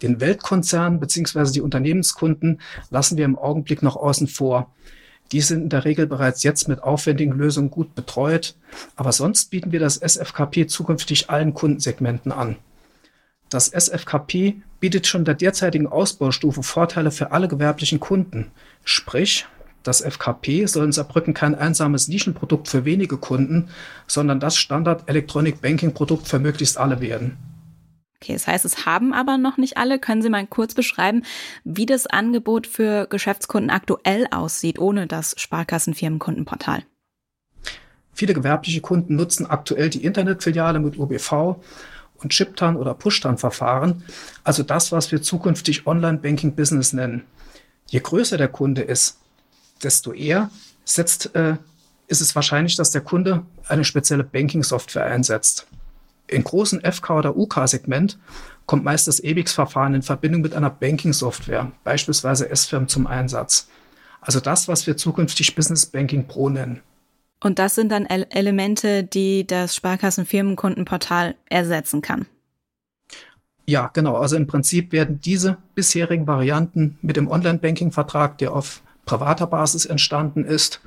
Den 0.03 0.21
Weltkonzern 0.21 1.01
bzw. 1.01 1.51
die 1.53 1.61
Unternehmenskunden 1.61 2.61
lassen 2.91 3.17
wir 3.17 3.25
im 3.25 3.39
Augenblick 3.39 3.83
noch 3.83 3.97
außen 3.97 4.29
vor. 4.29 4.73
Die 5.33 5.41
sind 5.41 5.63
in 5.63 5.69
der 5.71 5.85
Regel 5.85 6.07
bereits 6.07 6.43
jetzt 6.43 6.69
mit 6.69 6.83
aufwendigen 6.83 7.33
Lösungen 7.33 7.71
gut 7.71 7.95
betreut, 7.95 8.55
aber 8.95 9.13
sonst 9.13 9.51
bieten 9.51 9.73
wir 9.73 9.81
das 9.81 9.97
SFKP 9.97 10.67
zukünftig 10.67 11.31
allen 11.31 11.55
Kundensegmenten 11.55 12.31
an. 12.31 12.57
Das 13.49 13.69
SFKP 13.69 14.61
bietet 14.81 15.07
schon 15.07 15.25
der 15.25 15.35
derzeitigen 15.35 15.87
Ausbaustufe 15.87 16.63
Vorteile 16.63 17.11
für 17.11 17.33
alle 17.33 17.49
gewerblichen 17.49 18.01
Kunden. 18.01 18.51
Sprich, 18.85 19.47
das 19.83 20.01
FKP 20.01 20.67
soll 20.67 20.87
in 20.87 20.93
Saarbrücken 20.93 21.33
kein 21.33 21.55
einsames 21.55 22.09
Nischenprodukt 22.09 22.69
für 22.69 22.85
wenige 22.85 23.19
Kunden, 23.19 23.69
sondern 24.09 24.41
das 24.41 24.57
Standard 24.57 25.09
Electronic 25.09 25.61
Banking 25.61 25.95
Produkt 25.95 26.27
für 26.27 26.41
möglichst 26.41 26.77
alle 26.77 27.01
werden. 27.01 27.37
Okay, 28.23 28.33
das 28.33 28.47
heißt, 28.47 28.65
es 28.65 28.87
haben 28.87 29.13
aber 29.13 29.37
noch 29.37 29.59
nicht 29.59 29.77
alle. 29.77 29.99
Können 29.99 30.23
Sie 30.23 30.31
mal 30.31 30.47
kurz 30.47 30.75
beschreiben, 30.75 31.23
wie 31.65 31.87
das 31.87 32.07
Angebot 32.07 32.67
für 32.67 33.07
Geschäftskunden 33.07 33.71
aktuell 33.71 34.27
aussieht, 34.31 34.79
ohne 34.79 35.07
das 35.07 35.35
Sparkassenfirmenkundenportal? 35.39 36.83
Viele 38.15 38.33
gewerbliche 38.33 38.81
Kunden 38.81 39.17
nutzen 39.17 39.45
aktuell 39.45 39.91
die 39.91 40.03
Internetfiliale 40.03 40.79
mit 40.79 40.99
UBV 40.99 41.61
und 42.17 42.33
Chiptan 42.33 42.77
oder 42.77 42.95
Pushtan-Verfahren, 42.95 44.03
also 44.43 44.63
das, 44.63 44.91
was 44.91 45.13
wir 45.13 45.21
zukünftig 45.21 45.87
Online-Banking-Business 45.87 46.95
nennen. 46.95 47.25
Je 47.87 48.01
größer 48.01 48.39
der 48.39 48.49
Kunde 48.49 48.81
ist, 48.81 49.19
desto 49.83 50.13
eher 50.13 50.51
setzt, 50.87 51.35
äh, 51.35 51.57
ist 52.07 52.23
es 52.23 52.35
wahrscheinlich, 52.35 52.77
dass 52.77 52.91
der 52.91 53.03
Kunde 53.03 53.45
eine 53.69 53.85
spezielle 53.85 54.25
Banking-Software 54.25 55.05
einsetzt. 55.05 55.67
In 56.29 56.45
großen 56.45 56.81
FK- 56.81 57.19
oder 57.19 57.37
UK-Segment 57.37 58.19
kommt 58.67 58.85
meist 58.85 59.07
das 59.07 59.21
EBIX-Verfahren 59.21 59.95
in 59.95 60.03
Verbindung 60.03 60.43
mit 60.43 60.55
einer 60.55 60.71
Banking-Software, 60.71 61.73
beispielsweise 61.85 62.51
S-Firm, 62.51 62.89
zum 62.89 63.07
Einsatz. 63.07 63.69
Also 64.21 64.41
das, 64.41 64.67
was 64.67 64.87
wir 64.87 64.97
zukünftig 64.97 65.55
Business 65.55 65.87
Banking 65.87 66.27
Pro 66.27 66.49
nennen. 66.49 66.81
Und 67.41 67.59
das 67.59 67.75
sind 67.75 67.93
dann 67.93 68.07
Elemente, 68.07 69.05
die 69.05 69.47
das 69.47 69.77
Sparkassenfirmenkundenportal 69.77 71.37
ersetzen 71.49 72.03
kann. 72.03 72.27
Ja, 73.67 73.91
genau. 73.93 74.17
Also 74.17 74.37
im 74.37 74.47
Prinzip 74.47 74.93
werden 74.93 75.21
diese 75.21 75.59
bisherigen 75.75 76.27
Varianten 76.27 76.99
mit 77.03 77.17
dem 77.17 77.29
Online-Banking-Vertrag, 77.29 78.39
der 78.39 78.53
auf 78.53 78.81
privater 79.05 79.47
Basis 79.47 79.87
entstanden 79.87 80.45
ist, 80.45 80.81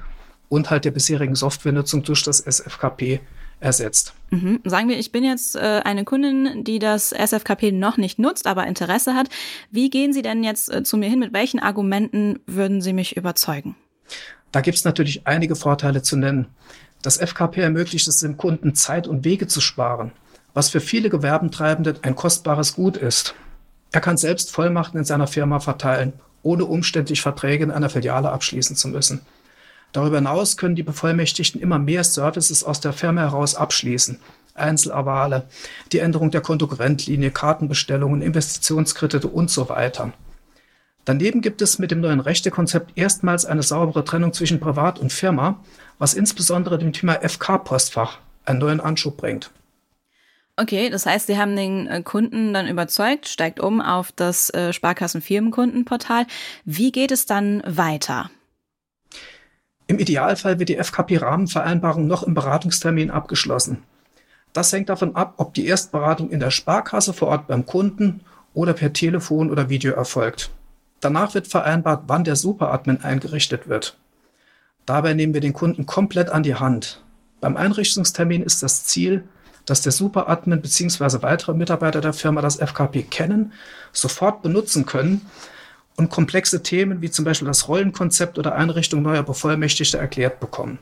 und 0.49 0.71
halt 0.71 0.83
der 0.83 0.91
bisherigen 0.91 1.35
Softwarenutzung 1.35 2.03
durch 2.03 2.23
das 2.23 2.39
SFKP 2.39 3.21
ersetzt. 3.59 4.13
Mhm. 4.31 4.61
Sagen 4.63 4.89
wir, 4.89 4.99
ich 4.99 5.11
bin 5.11 5.23
jetzt 5.23 5.55
äh, 5.55 5.81
eine 5.83 6.05
Kundin, 6.05 6.63
die 6.63 6.79
das 6.79 7.11
SFKP 7.11 7.71
noch 7.71 7.97
nicht 7.97 8.19
nutzt, 8.19 8.47
aber 8.47 8.67
Interesse 8.67 9.15
hat. 9.15 9.29
Wie 9.71 9.89
gehen 9.89 10.13
Sie 10.13 10.21
denn 10.21 10.43
jetzt 10.43 10.71
äh, 10.71 10.83
zu 10.83 10.97
mir 10.97 11.09
hin? 11.09 11.19
Mit 11.19 11.33
welchen 11.33 11.59
Argumenten 11.59 12.39
würden 12.45 12.81
Sie 12.81 12.93
mich 12.93 13.17
überzeugen? 13.17 13.75
Da 14.51 14.61
gibt 14.61 14.77
es 14.77 14.85
natürlich 14.85 15.27
einige 15.27 15.55
Vorteile 15.55 16.01
zu 16.01 16.17
nennen. 16.17 16.47
Das 17.01 17.17
FKP 17.17 17.61
ermöglicht 17.61 18.07
es 18.07 18.19
dem 18.19 18.37
Kunden, 18.37 18.75
Zeit 18.75 19.07
und 19.07 19.23
Wege 19.23 19.47
zu 19.47 19.61
sparen, 19.61 20.11
was 20.53 20.69
für 20.69 20.81
viele 20.81 21.09
Gewerbentreibende 21.09 21.95
ein 22.01 22.15
kostbares 22.15 22.75
Gut 22.75 22.97
ist. 22.97 23.35
Er 23.91 24.01
kann 24.01 24.17
selbst 24.17 24.51
Vollmachten 24.51 24.99
in 24.99 25.05
seiner 25.05 25.27
Firma 25.27 25.59
verteilen, 25.59 26.13
ohne 26.43 26.65
umständlich 26.65 27.21
Verträge 27.21 27.63
in 27.63 27.71
einer 27.71 27.89
Filiale 27.89 28.31
abschließen 28.31 28.75
zu 28.75 28.89
müssen. 28.89 29.21
Darüber 29.91 30.17
hinaus 30.17 30.57
können 30.57 30.75
die 30.75 30.83
Bevollmächtigten 30.83 31.59
immer 31.59 31.79
mehr 31.79 32.03
Services 32.03 32.63
aus 32.63 32.79
der 32.79 32.93
Firma 32.93 33.21
heraus 33.21 33.55
abschließen. 33.55 34.19
Einzelavale, 34.53 35.47
die 35.91 35.99
Änderung 35.99 36.31
der 36.31 36.41
Kontokorrentlinie, 36.41 37.31
Kartenbestellungen, 37.31 38.21
Investitionskredite 38.21 39.27
und 39.27 39.49
so 39.49 39.69
weiter. 39.69 40.13
Daneben 41.05 41.41
gibt 41.41 41.61
es 41.61 41.79
mit 41.79 41.91
dem 41.91 42.01
neuen 42.01 42.19
Rechtekonzept 42.19 42.91
erstmals 42.95 43.45
eine 43.45 43.63
saubere 43.63 44.03
Trennung 44.03 44.33
zwischen 44.33 44.59
Privat 44.59 44.99
und 44.99 45.11
Firma, 45.11 45.59
was 45.97 46.13
insbesondere 46.13 46.77
dem 46.77 46.93
Thema 46.93 47.13
FK-Postfach 47.27 48.19
einen 48.45 48.59
neuen 48.59 48.79
Anschub 48.79 49.17
bringt. 49.17 49.49
Okay, 50.55 50.89
das 50.89 51.05
heißt, 51.05 51.27
Sie 51.27 51.37
haben 51.37 51.55
den 51.55 51.87
äh, 51.87 52.03
Kunden 52.03 52.53
dann 52.53 52.67
überzeugt, 52.67 53.29
steigt 53.29 53.61
um 53.61 53.79
auf 53.79 54.11
das 54.11 54.49
äh, 54.49 54.73
Sparkassen-Firmenkundenportal. 54.73 56.27
Wie 56.65 56.91
geht 56.91 57.11
es 57.11 57.25
dann 57.25 57.63
weiter? 57.65 58.29
Im 59.89 59.97
Idealfall 59.97 60.59
wird 60.59 60.69
die 60.69 60.77
FKP-Rahmenvereinbarung 60.77 62.05
noch 62.05 62.21
im 62.21 62.35
Beratungstermin 62.35 63.09
abgeschlossen. 63.09 63.81
Das 64.53 64.71
hängt 64.71 64.87
davon 64.87 65.15
ab, 65.15 65.33
ob 65.37 65.55
die 65.55 65.65
Erstberatung 65.65 66.29
in 66.29 66.39
der 66.39 66.51
Sparkasse 66.51 67.11
vor 67.11 67.29
Ort 67.29 67.47
beim 67.47 67.65
Kunden 67.65 68.21
oder 68.53 68.73
per 68.73 68.93
Telefon 68.93 69.49
oder 69.49 69.69
Video 69.69 69.93
erfolgt. 69.93 70.51
Danach 70.99 71.33
wird 71.33 71.47
vereinbart, 71.47 72.03
wann 72.05 72.23
der 72.23 72.35
Superadmin 72.35 73.01
eingerichtet 73.01 73.67
wird. 73.67 73.97
Dabei 74.85 75.15
nehmen 75.15 75.33
wir 75.33 75.41
den 75.41 75.53
Kunden 75.53 75.87
komplett 75.87 76.29
an 76.29 76.43
die 76.43 76.53
Hand. 76.55 77.03
Beim 77.41 77.57
Einrichtungstermin 77.57 78.43
ist 78.43 78.61
das 78.61 78.83
Ziel, 78.83 79.23
dass 79.65 79.81
der 79.81 79.91
Superadmin 79.91 80.61
bzw. 80.61 81.23
weitere 81.23 81.55
Mitarbeiter 81.55 82.01
der 82.01 82.13
Firma 82.13 82.41
das 82.41 82.57
FKP 82.57 83.01
kennen, 83.01 83.53
sofort 83.91 84.43
benutzen 84.43 84.85
können 84.85 85.25
und 85.99 86.09
komplexe 86.09 86.63
Themen 86.63 87.01
wie 87.01 87.11
zum 87.11 87.25
Beispiel 87.25 87.47
das 87.47 87.67
Rollenkonzept 87.67 88.39
oder 88.39 88.55
Einrichtung 88.55 89.01
neuer 89.01 89.23
Bevollmächtigter 89.23 89.99
erklärt 89.99 90.39
bekommen. 90.39 90.79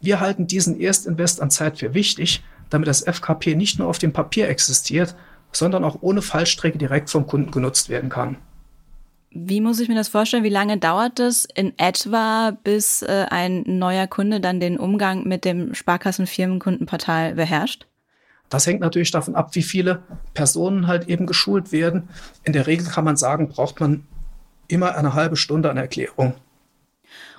Wir 0.00 0.20
halten 0.20 0.46
diesen 0.46 0.80
Erstinvest 0.80 1.42
an 1.42 1.50
Zeit 1.50 1.78
für 1.78 1.92
wichtig, 1.92 2.42
damit 2.70 2.88
das 2.88 3.02
FKP 3.02 3.54
nicht 3.54 3.78
nur 3.78 3.88
auf 3.88 3.98
dem 3.98 4.12
Papier 4.12 4.48
existiert, 4.48 5.14
sondern 5.52 5.84
auch 5.84 5.98
ohne 6.00 6.22
Fallstrecke 6.22 6.78
direkt 6.78 7.10
vom 7.10 7.26
Kunden 7.26 7.50
genutzt 7.50 7.88
werden 7.88 8.08
kann. 8.08 8.36
Wie 9.32 9.60
muss 9.60 9.78
ich 9.78 9.88
mir 9.88 9.94
das 9.94 10.08
vorstellen? 10.08 10.42
Wie 10.42 10.48
lange 10.48 10.78
dauert 10.78 11.20
es 11.20 11.46
in 11.54 11.78
etwa, 11.78 12.56
bis 12.64 13.02
äh, 13.02 13.26
ein 13.30 13.62
neuer 13.66 14.06
Kunde 14.06 14.40
dann 14.40 14.58
den 14.58 14.78
Umgang 14.78 15.26
mit 15.26 15.44
dem 15.44 15.74
Sparkassenfirmenkundenportal 15.74 17.34
beherrscht? 17.34 17.86
Das 18.50 18.66
hängt 18.66 18.80
natürlich 18.80 19.12
davon 19.12 19.36
ab, 19.36 19.54
wie 19.54 19.62
viele 19.62 20.02
Personen 20.34 20.86
halt 20.86 21.08
eben 21.08 21.26
geschult 21.26 21.72
werden. 21.72 22.08
In 22.44 22.52
der 22.52 22.66
Regel 22.66 22.86
kann 22.86 23.04
man 23.04 23.16
sagen, 23.16 23.48
braucht 23.48 23.80
man 23.80 24.06
immer 24.68 24.96
eine 24.96 25.14
halbe 25.14 25.36
Stunde 25.36 25.70
an 25.70 25.76
Erklärung. 25.76 26.34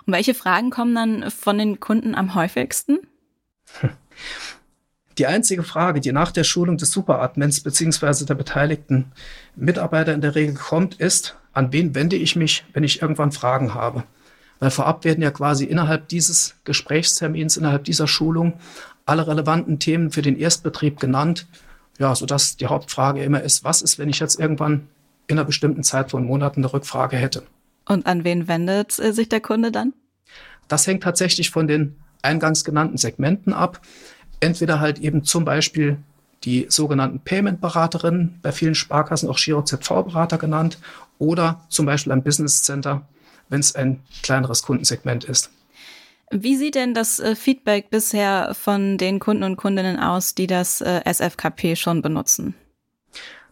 Und 0.05 0.13
welche 0.13 0.33
Fragen 0.33 0.71
kommen 0.71 0.95
dann 0.95 1.29
von 1.29 1.57
den 1.57 1.79
Kunden 1.79 2.15
am 2.15 2.33
häufigsten? 2.33 2.99
Die 5.17 5.27
einzige 5.27 5.63
Frage, 5.63 5.99
die 5.99 6.13
nach 6.13 6.31
der 6.31 6.45
Schulung 6.45 6.77
des 6.77 6.91
Superadmins 6.91 7.61
bzw. 7.61 8.25
der 8.25 8.35
beteiligten 8.35 9.11
Mitarbeiter 9.55 10.13
in 10.13 10.21
der 10.21 10.35
Regel 10.35 10.55
kommt, 10.55 10.95
ist, 10.95 11.37
an 11.51 11.73
wen 11.73 11.93
wende 11.93 12.15
ich 12.15 12.37
mich, 12.37 12.65
wenn 12.73 12.85
ich 12.85 13.01
irgendwann 13.01 13.33
Fragen 13.33 13.73
habe? 13.73 14.05
Weil 14.61 14.69
vorab 14.69 15.03
werden 15.05 15.23
ja 15.23 15.31
quasi 15.31 15.65
innerhalb 15.65 16.07
dieses 16.07 16.53
Gesprächstermins, 16.65 17.57
innerhalb 17.57 17.83
dieser 17.83 18.07
Schulung 18.07 18.53
alle 19.07 19.27
relevanten 19.27 19.79
Themen 19.79 20.11
für 20.11 20.21
den 20.21 20.37
Erstbetrieb 20.37 20.99
genannt, 20.99 21.47
ja, 21.97 22.13
sodass 22.13 22.57
die 22.57 22.67
Hauptfrage 22.67 23.23
immer 23.23 23.41
ist, 23.41 23.63
was 23.63 23.81
ist, 23.81 23.97
wenn 23.97 24.07
ich 24.07 24.19
jetzt 24.19 24.39
irgendwann 24.39 24.87
in 25.25 25.39
einer 25.39 25.45
bestimmten 25.45 25.81
Zeit 25.81 26.11
von 26.11 26.23
Monaten 26.23 26.59
eine 26.59 26.71
Rückfrage 26.71 27.17
hätte? 27.17 27.41
Und 27.89 28.05
an 28.05 28.23
wen 28.23 28.47
wendet 28.47 28.99
äh, 28.99 29.11
sich 29.13 29.29
der 29.29 29.41
Kunde 29.41 29.71
dann? 29.71 29.93
Das 30.67 30.85
hängt 30.85 31.01
tatsächlich 31.01 31.49
von 31.49 31.67
den 31.67 31.95
eingangs 32.21 32.63
genannten 32.63 32.97
Segmenten 32.97 33.53
ab. 33.53 33.81
Entweder 34.41 34.79
halt 34.79 34.99
eben 34.99 35.23
zum 35.23 35.43
Beispiel 35.43 35.97
die 36.43 36.67
sogenannten 36.69 37.19
Payment-Beraterinnen, 37.19 38.39
bei 38.43 38.51
vielen 38.51 38.75
Sparkassen 38.75 39.27
auch 39.27 39.39
Giro-ZV-Berater 39.39 40.37
genannt, 40.37 40.77
oder 41.17 41.61
zum 41.69 41.87
Beispiel 41.87 42.13
ein 42.13 42.21
Business 42.21 42.61
Center, 42.61 43.07
wenn 43.51 43.59
es 43.59 43.75
ein 43.75 43.99
kleineres 44.23 44.63
Kundensegment 44.63 45.23
ist. 45.23 45.51
Wie 46.31 46.55
sieht 46.55 46.75
denn 46.75 46.93
das 46.93 47.19
äh, 47.19 47.35
Feedback 47.35 47.89
bisher 47.89 48.55
von 48.55 48.97
den 48.97 49.19
Kunden 49.19 49.43
und 49.43 49.57
Kundinnen 49.57 49.99
aus, 49.99 50.33
die 50.33 50.47
das 50.47 50.81
äh, 50.81 51.01
SFKP 51.05 51.75
schon 51.75 52.01
benutzen? 52.01 52.55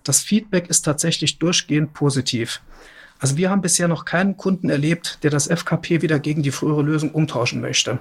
Das 0.04 0.22
Feedback 0.22 0.70
ist 0.70 0.84
tatsächlich 0.84 1.40
durchgehend 1.40 1.94
positiv. 1.94 2.62
Also 3.20 3.36
wir 3.36 3.50
haben 3.50 3.62
bisher 3.62 3.90
noch 3.90 4.06
keinen 4.06 4.38
Kunden 4.38 4.70
erlebt, 4.70 5.20
der 5.24 5.30
das 5.30 5.48
FKP 5.48 6.02
wieder 6.02 6.20
gegen 6.20 6.42
die 6.42 6.52
frühere 6.52 6.82
Lösung 6.82 7.12
umtauschen 7.12 7.60
möchte. 7.60 8.00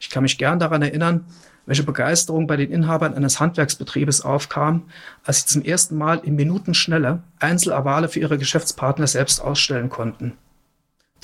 Ich 0.00 0.10
kann 0.10 0.24
mich 0.24 0.38
gern 0.38 0.58
daran 0.58 0.82
erinnern, 0.82 1.24
welche 1.66 1.84
Begeisterung 1.84 2.48
bei 2.48 2.56
den 2.56 2.70
Inhabern 2.72 3.14
eines 3.14 3.38
Handwerksbetriebes 3.38 4.22
aufkam, 4.22 4.82
als 5.22 5.42
sie 5.42 5.46
zum 5.46 5.62
ersten 5.62 5.96
Mal 5.96 6.18
in 6.24 6.34
Minutenschnelle 6.34 7.22
Einzelavale 7.38 8.08
für 8.08 8.20
ihre 8.20 8.38
Geschäftspartner 8.38 9.06
selbst 9.06 9.40
ausstellen 9.40 9.88
konnten. 9.88 10.36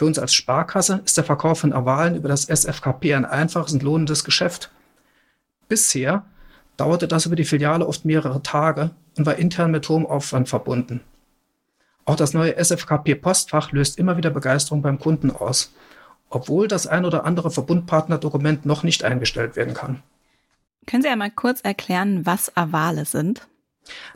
Für 0.01 0.07
uns 0.07 0.19
als 0.19 0.33
Sparkasse 0.33 1.03
ist 1.05 1.19
der 1.19 1.25
Verkauf 1.25 1.61
von 1.61 1.75
Avalen 1.75 2.17
über 2.17 2.31
das 2.31 2.47
SFKP 2.47 3.15
ein 3.15 3.27
einfaches 3.27 3.75
und 3.75 3.83
lohnendes 3.83 4.25
Geschäft. 4.25 4.71
Bisher 5.69 6.25
dauerte 6.79 7.07
das 7.07 7.27
über 7.27 7.37
die 7.37 7.45
Filiale 7.45 7.87
oft 7.87 8.07
mehrere 8.07 8.43
Tage 8.43 8.93
und 9.19 9.27
war 9.27 9.37
intern 9.37 9.73
mit 9.73 9.87
hohem 9.91 10.07
Aufwand 10.07 10.49
verbunden. 10.49 11.03
Auch 12.07 12.17
das 12.17 12.33
neue 12.33 12.57
SFKP-Postfach 12.57 13.73
löst 13.73 13.99
immer 13.99 14.17
wieder 14.17 14.31
Begeisterung 14.31 14.81
beim 14.81 14.99
Kunden 14.99 15.31
aus, 15.31 15.71
obwohl 16.31 16.67
das 16.67 16.87
ein 16.87 17.05
oder 17.05 17.27
andere 17.27 17.51
Verbundpartnerdokument 17.51 18.65
noch 18.65 18.83
nicht 18.83 19.05
eingestellt 19.05 19.55
werden 19.55 19.75
kann. 19.75 20.03
Können 20.87 21.03
Sie 21.03 21.11
einmal 21.11 21.31
kurz 21.31 21.61
erklären, 21.61 22.25
was 22.25 22.57
Avale 22.57 23.05
sind? 23.05 23.49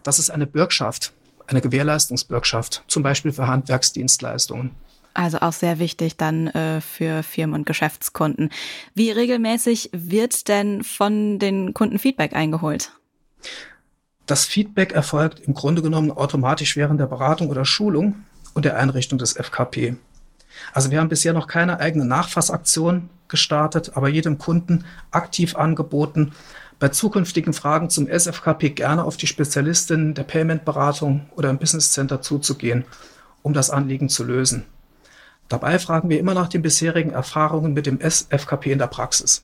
Das 0.02 0.18
ist 0.18 0.30
eine 0.30 0.46
Bürgschaft, 0.46 1.12
eine 1.46 1.60
Gewährleistungsbürgschaft, 1.60 2.84
zum 2.88 3.02
Beispiel 3.02 3.32
für 3.32 3.48
Handwerksdienstleistungen. 3.48 4.70
Also 5.14 5.38
auch 5.38 5.52
sehr 5.52 5.78
wichtig 5.78 6.16
dann 6.16 6.48
äh, 6.48 6.80
für 6.80 7.22
Firmen 7.22 7.54
und 7.54 7.66
Geschäftskunden. 7.66 8.50
Wie 8.94 9.12
regelmäßig 9.12 9.90
wird 9.92 10.48
denn 10.48 10.82
von 10.82 11.38
den 11.38 11.72
Kunden 11.72 12.00
Feedback 12.00 12.34
eingeholt? 12.34 12.90
Das 14.26 14.44
Feedback 14.44 14.92
erfolgt 14.92 15.40
im 15.40 15.54
Grunde 15.54 15.82
genommen 15.82 16.10
automatisch 16.10 16.76
während 16.76 16.98
der 16.98 17.06
Beratung 17.06 17.48
oder 17.48 17.64
Schulung 17.64 18.24
und 18.54 18.64
der 18.64 18.76
Einrichtung 18.76 19.18
des 19.18 19.34
FKP. 19.34 19.96
Also 20.72 20.90
wir 20.90 21.00
haben 21.00 21.08
bisher 21.08 21.32
noch 21.32 21.46
keine 21.46 21.78
eigene 21.78 22.04
Nachfassaktion 22.04 23.10
gestartet, 23.28 23.92
aber 23.94 24.08
jedem 24.08 24.38
Kunden 24.38 24.84
aktiv 25.10 25.56
angeboten, 25.56 26.32
bei 26.78 26.88
zukünftigen 26.88 27.52
Fragen 27.52 27.88
zum 27.88 28.08
SFKP 28.08 28.70
gerne 28.70 29.04
auf 29.04 29.16
die 29.16 29.26
Spezialistin 29.26 30.14
der 30.14 30.24
Payment-Beratung 30.24 31.28
oder 31.36 31.50
im 31.50 31.58
Business 31.58 31.92
Center 31.92 32.20
zuzugehen, 32.20 32.84
um 33.42 33.52
das 33.52 33.70
Anliegen 33.70 34.08
zu 34.08 34.24
lösen. 34.24 34.64
Dabei 35.48 35.78
fragen 35.78 36.08
wir 36.08 36.18
immer 36.18 36.34
nach 36.34 36.48
den 36.48 36.62
bisherigen 36.62 37.10
Erfahrungen 37.10 37.72
mit 37.72 37.86
dem 37.86 38.00
SFKP 38.00 38.72
in 38.72 38.78
der 38.78 38.86
Praxis. 38.86 39.42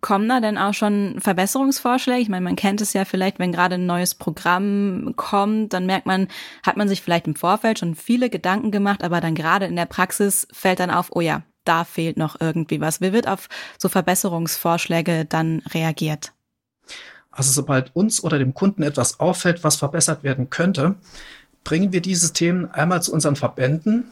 Kommen 0.00 0.28
da 0.28 0.40
denn 0.40 0.56
auch 0.56 0.72
schon 0.72 1.16
Verbesserungsvorschläge? 1.20 2.22
Ich 2.22 2.30
meine, 2.30 2.44
man 2.44 2.56
kennt 2.56 2.80
es 2.80 2.94
ja 2.94 3.04
vielleicht, 3.04 3.38
wenn 3.38 3.52
gerade 3.52 3.74
ein 3.74 3.84
neues 3.84 4.14
Programm 4.14 5.12
kommt, 5.16 5.74
dann 5.74 5.84
merkt 5.84 6.06
man, 6.06 6.28
hat 6.62 6.78
man 6.78 6.88
sich 6.88 7.02
vielleicht 7.02 7.26
im 7.26 7.34
Vorfeld 7.34 7.78
schon 7.78 7.94
viele 7.94 8.30
Gedanken 8.30 8.70
gemacht, 8.70 9.04
aber 9.04 9.20
dann 9.20 9.34
gerade 9.34 9.66
in 9.66 9.76
der 9.76 9.84
Praxis 9.84 10.48
fällt 10.52 10.80
dann 10.80 10.90
auf, 10.90 11.08
oh 11.10 11.20
ja, 11.20 11.42
da 11.64 11.84
fehlt 11.84 12.16
noch 12.16 12.40
irgendwie 12.40 12.80
was. 12.80 13.02
Wie 13.02 13.12
wird 13.12 13.28
auf 13.28 13.48
so 13.78 13.90
Verbesserungsvorschläge 13.90 15.26
dann 15.26 15.62
reagiert? 15.74 16.32
Also 17.30 17.52
sobald 17.52 17.94
uns 17.94 18.24
oder 18.24 18.38
dem 18.38 18.54
Kunden 18.54 18.82
etwas 18.82 19.20
auffällt, 19.20 19.62
was 19.62 19.76
verbessert 19.76 20.22
werden 20.22 20.48
könnte, 20.48 20.96
bringen 21.62 21.92
wir 21.92 22.00
diese 22.00 22.32
Themen 22.32 22.70
einmal 22.70 23.02
zu 23.02 23.12
unseren 23.12 23.36
Verbänden, 23.36 24.10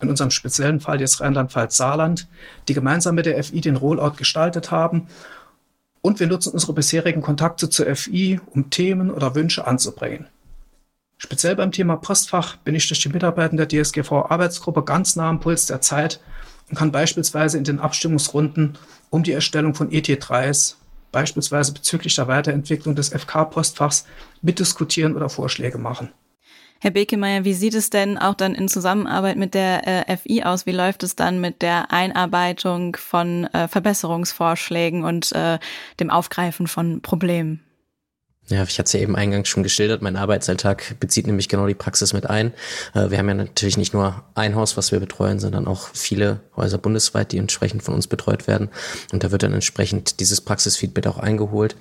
in 0.00 0.08
unserem 0.08 0.30
speziellen 0.30 0.80
Fall 0.80 1.00
jetzt 1.00 1.20
Rheinland-Pfalz-Saarland, 1.20 2.28
die 2.68 2.74
gemeinsam 2.74 3.14
mit 3.14 3.26
der 3.26 3.42
FI 3.42 3.60
den 3.60 3.76
Rollout 3.76 4.16
gestaltet 4.16 4.70
haben. 4.70 5.08
Und 6.02 6.20
wir 6.20 6.26
nutzen 6.26 6.52
unsere 6.52 6.72
bisherigen 6.72 7.22
Kontakte 7.22 7.68
zur 7.68 7.94
FI, 7.94 8.40
um 8.50 8.70
Themen 8.70 9.10
oder 9.10 9.34
Wünsche 9.34 9.66
anzubringen. 9.66 10.26
Speziell 11.18 11.54
beim 11.54 11.70
Thema 11.70 11.96
Postfach 11.96 12.56
bin 12.56 12.74
ich 12.74 12.88
durch 12.88 13.02
die 13.02 13.10
Mitarbeiter 13.10 13.54
der 13.54 13.68
DSGV-Arbeitsgruppe 13.68 14.84
ganz 14.84 15.16
nah 15.16 15.28
am 15.28 15.38
Puls 15.38 15.66
der 15.66 15.82
Zeit 15.82 16.18
und 16.70 16.78
kann 16.78 16.92
beispielsweise 16.92 17.58
in 17.58 17.64
den 17.64 17.78
Abstimmungsrunden 17.78 18.78
um 19.10 19.22
die 19.22 19.32
Erstellung 19.32 19.74
von 19.74 19.90
ET3s, 19.90 20.76
beispielsweise 21.12 21.74
bezüglich 21.74 22.14
der 22.14 22.26
Weiterentwicklung 22.26 22.94
des 22.94 23.10
FK-Postfachs, 23.10 24.06
mitdiskutieren 24.40 25.14
oder 25.14 25.28
Vorschläge 25.28 25.76
machen. 25.76 26.10
Herr 26.82 26.92
Bekemeyer, 26.92 27.44
wie 27.44 27.52
sieht 27.52 27.74
es 27.74 27.90
denn 27.90 28.16
auch 28.16 28.32
dann 28.32 28.54
in 28.54 28.66
Zusammenarbeit 28.66 29.36
mit 29.36 29.52
der 29.52 30.08
äh, 30.08 30.16
FI 30.16 30.44
aus? 30.44 30.64
Wie 30.64 30.72
läuft 30.72 31.02
es 31.02 31.14
dann 31.14 31.38
mit 31.38 31.60
der 31.60 31.92
Einarbeitung 31.92 32.96
von 32.96 33.44
äh, 33.52 33.68
Verbesserungsvorschlägen 33.68 35.04
und 35.04 35.30
äh, 35.32 35.58
dem 36.00 36.08
Aufgreifen 36.08 36.66
von 36.66 37.02
Problemen? 37.02 37.60
Ja, 38.50 38.64
ich 38.64 38.80
hatte 38.80 38.88
es 38.88 38.92
ja 38.94 39.00
eben 39.00 39.14
eingangs 39.14 39.48
schon 39.48 39.62
geschildert. 39.62 40.02
Mein 40.02 40.16
Arbeitsalltag 40.16 40.96
bezieht 40.98 41.28
nämlich 41.28 41.48
genau 41.48 41.68
die 41.68 41.74
Praxis 41.74 42.12
mit 42.12 42.28
ein. 42.28 42.52
Äh, 42.94 43.10
wir 43.10 43.18
haben 43.18 43.28
ja 43.28 43.34
natürlich 43.34 43.76
nicht 43.76 43.94
nur 43.94 44.24
ein 44.34 44.56
Haus, 44.56 44.76
was 44.76 44.90
wir 44.90 44.98
betreuen, 44.98 45.38
sondern 45.38 45.68
auch 45.68 45.90
viele 45.94 46.40
Häuser 46.56 46.76
bundesweit, 46.76 47.30
die 47.30 47.38
entsprechend 47.38 47.84
von 47.84 47.94
uns 47.94 48.08
betreut 48.08 48.48
werden. 48.48 48.68
Und 49.12 49.22
da 49.22 49.30
wird 49.30 49.44
dann 49.44 49.54
entsprechend 49.54 50.18
dieses 50.18 50.40
Praxisfeedback 50.40 51.06
auch 51.06 51.18
eingeholt. 51.18 51.76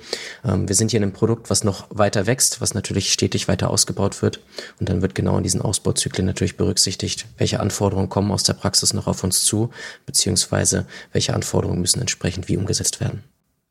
Ähm, 0.45 0.67
wir 0.67 0.75
sind 0.75 0.91
hier 0.91 0.99
in 0.99 1.05
einem 1.05 1.13
Produkt, 1.13 1.49
was 1.49 1.63
noch 1.63 1.87
weiter 1.89 2.27
wächst, 2.27 2.61
was 2.61 2.75
natürlich 2.75 3.11
stetig 3.11 3.47
weiter 3.47 3.71
ausgebaut 3.71 4.21
wird. 4.21 4.39
Und 4.79 4.89
dann 4.89 5.01
wird 5.01 5.15
genau 5.15 5.37
in 5.37 5.43
diesen 5.43 5.63
Ausbauzyklen 5.63 6.27
natürlich 6.27 6.55
berücksichtigt, 6.55 7.25
welche 7.39 7.61
Anforderungen 7.61 8.09
kommen 8.09 8.31
aus 8.31 8.43
der 8.43 8.53
Praxis 8.53 8.93
noch 8.93 9.07
auf 9.07 9.23
uns 9.23 9.43
zu, 9.43 9.71
beziehungsweise 10.05 10.85
welche 11.13 11.33
Anforderungen 11.33 11.81
müssen 11.81 11.99
entsprechend 11.99 12.47
wie 12.47 12.57
umgesetzt 12.57 12.99
werden. 12.99 13.23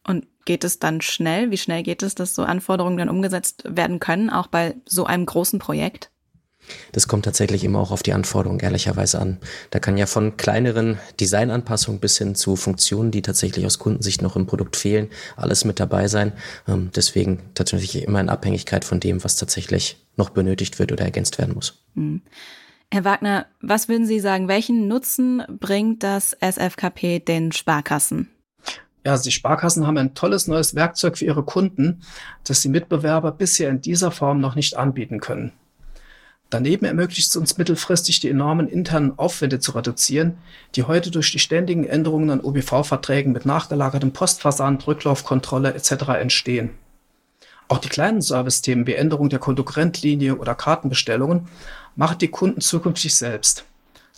Und 0.08 0.26
geht 0.46 0.64
es 0.64 0.78
dann 0.78 1.02
schnell? 1.02 1.50
Wie 1.50 1.58
schnell 1.58 1.82
geht 1.82 2.02
es, 2.02 2.14
dass 2.14 2.34
so 2.34 2.42
Anforderungen 2.42 2.96
dann 2.96 3.10
umgesetzt 3.10 3.64
werden 3.66 4.00
können, 4.00 4.30
auch 4.30 4.46
bei 4.46 4.74
so 4.86 5.04
einem 5.04 5.26
großen 5.26 5.58
Projekt? 5.58 6.10
Das 6.92 7.08
kommt 7.08 7.26
tatsächlich 7.26 7.64
immer 7.64 7.78
auch 7.78 7.90
auf 7.90 8.02
die 8.02 8.12
Anforderungen 8.12 8.60
ehrlicherweise 8.60 9.20
an. 9.20 9.38
Da 9.70 9.78
kann 9.78 9.96
ja 9.96 10.06
von 10.06 10.36
kleineren 10.36 10.98
Designanpassungen 11.20 12.00
bis 12.00 12.18
hin 12.18 12.34
zu 12.34 12.56
Funktionen, 12.56 13.10
die 13.10 13.22
tatsächlich 13.22 13.66
aus 13.66 13.78
Kundensicht 13.78 14.22
noch 14.22 14.36
im 14.36 14.46
Produkt 14.46 14.76
fehlen, 14.76 15.10
alles 15.36 15.64
mit 15.64 15.78
dabei 15.80 16.08
sein. 16.08 16.32
Ähm, 16.66 16.90
deswegen 16.94 17.40
tatsächlich 17.54 18.02
immer 18.02 18.20
in 18.20 18.28
Abhängigkeit 18.28 18.84
von 18.84 19.00
dem, 19.00 19.22
was 19.24 19.36
tatsächlich 19.36 19.98
noch 20.16 20.30
benötigt 20.30 20.78
wird 20.78 20.90
oder 20.92 21.04
ergänzt 21.04 21.38
werden 21.38 21.54
muss. 21.54 21.82
Hm. 21.94 22.22
Herr 22.90 23.04
Wagner, 23.04 23.46
was 23.60 23.88
würden 23.88 24.06
Sie 24.06 24.18
sagen, 24.18 24.48
welchen 24.48 24.88
Nutzen 24.88 25.42
bringt 25.60 26.02
das 26.02 26.34
SFKP 26.40 27.20
den 27.20 27.52
Sparkassen? 27.52 28.30
Ja, 29.08 29.12
also 29.12 29.24
die 29.24 29.32
Sparkassen 29.32 29.86
haben 29.86 29.96
ein 29.96 30.12
tolles 30.12 30.48
neues 30.48 30.74
Werkzeug 30.74 31.16
für 31.16 31.24
ihre 31.24 31.42
Kunden, 31.42 32.02
das 32.44 32.60
die 32.60 32.68
Mitbewerber 32.68 33.32
bisher 33.32 33.70
in 33.70 33.80
dieser 33.80 34.10
Form 34.10 34.38
noch 34.38 34.54
nicht 34.54 34.76
anbieten 34.76 35.18
können. 35.18 35.52
Daneben 36.50 36.84
ermöglicht 36.84 37.30
es 37.30 37.36
uns 37.36 37.56
mittelfristig 37.56 38.20
die 38.20 38.28
enormen 38.28 38.68
internen 38.68 39.18
Aufwände 39.18 39.60
zu 39.60 39.72
reduzieren, 39.72 40.36
die 40.74 40.82
heute 40.82 41.10
durch 41.10 41.32
die 41.32 41.38
ständigen 41.38 41.84
Änderungen 41.84 42.28
an 42.28 42.40
OBV-Verträgen 42.40 43.32
mit 43.32 43.46
nachgelagertem 43.46 44.12
Postversand, 44.12 44.86
Rücklaufkontrolle 44.86 45.72
etc. 45.72 46.08
entstehen. 46.20 46.74
Auch 47.68 47.78
die 47.78 47.88
kleinen 47.88 48.20
Servicethemen 48.20 48.86
wie 48.86 48.92
Änderung 48.92 49.30
der 49.30 49.38
Kontokorrentlinie 49.38 50.36
oder 50.36 50.54
Kartenbestellungen 50.54 51.48
machen 51.96 52.18
die 52.18 52.28
Kunden 52.28 52.60
zukünftig 52.60 53.16
selbst. 53.16 53.64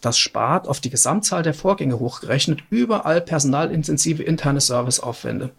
Das 0.00 0.18
spart 0.18 0.66
auf 0.66 0.80
die 0.80 0.90
Gesamtzahl 0.90 1.42
der 1.42 1.54
Vorgänge 1.54 1.98
hochgerechnet 1.98 2.62
überall 2.70 3.20
personalintensive 3.20 4.22
interne 4.22 4.60
Serviceaufwände. 4.60 5.50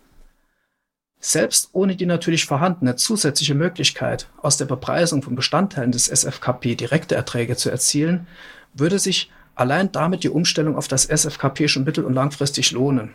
Selbst 1.19 1.69
ohne 1.73 1.95
die 1.95 2.07
natürlich 2.07 2.45
vorhandene 2.45 2.95
zusätzliche 2.95 3.53
Möglichkeit, 3.53 4.27
aus 4.41 4.57
der 4.57 4.65
Bepreisung 4.65 5.21
von 5.21 5.35
Bestandteilen 5.35 5.91
des 5.91 6.07
SFKP 6.07 6.75
direkte 6.75 7.13
Erträge 7.13 7.55
zu 7.55 7.69
erzielen, 7.69 8.25
würde 8.73 8.97
sich 8.97 9.31
allein 9.53 9.91
damit 9.91 10.23
die 10.23 10.29
Umstellung 10.29 10.75
auf 10.75 10.87
das 10.87 11.05
SFKP 11.05 11.67
schon 11.67 11.83
mittel- 11.83 12.05
und 12.05 12.13
langfristig 12.13 12.71
lohnen. 12.71 13.13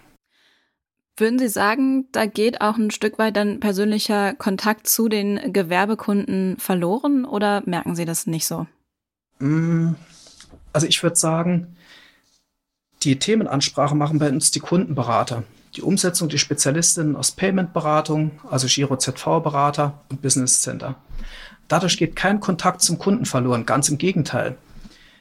Würden 1.17 1.41
Sie 1.41 1.49
sagen, 1.49 2.07
da 2.12 2.27
geht 2.27 2.61
auch 2.61 2.77
ein 2.77 2.93
Stück 2.93 3.19
weit 3.19 3.37
dann 3.37 3.59
persönlicher 3.59 4.35
Kontakt 4.35 4.87
zu 4.87 5.09
den 5.09 5.53
Gewerbekunden 5.53 6.59
verloren 6.59 7.25
oder 7.25 7.62
merken 7.67 7.97
Sie 7.97 8.05
das 8.05 8.29
nicht 8.29 8.47
so? 8.47 8.67
Mmh 9.41 9.97
also 10.73 10.87
ich 10.87 11.03
würde 11.03 11.16
sagen, 11.16 11.77
die 13.03 13.19
Themenansprache 13.19 13.95
machen 13.95 14.19
bei 14.19 14.29
uns 14.29 14.51
die 14.51 14.61
Kundenberater. 14.61 15.45
Die 15.77 15.83
Umsetzung 15.83 16.29
die 16.29 16.38
Spezialistinnen 16.38 17.16
aus 17.16 17.33
Payment-Beratung, 17.33 18.33
also 18.51 18.66
Giro 18.66 18.97
ZV-Berater 18.97 20.01
und 20.09 20.23
Business 20.23 20.62
Center. 20.62 20.97
Dadurch 21.69 21.99
geht 21.99 22.16
kein 22.16 22.40
Kontakt 22.40 22.81
zum 22.81 22.99
Kunden 22.99 23.27
verloren, 23.27 23.66
ganz 23.66 23.88
im 23.88 23.99
Gegenteil. 23.99 24.57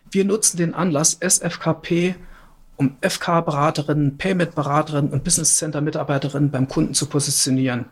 Wir 0.10 0.24
nutzen 0.24 0.58
den 0.58 0.74
Anlass 0.74 1.18
SFKP, 1.20 2.16
um 2.78 2.96
FK-Beraterinnen, 3.02 4.18
Payment-Beraterinnen 4.18 5.12
und 5.12 5.24
Business 5.24 5.58
Center-Mitarbeiterinnen 5.58 6.52
beim 6.52 6.68
Kunden 6.68 6.94
zu 6.94 7.08
positionieren. 7.08 7.86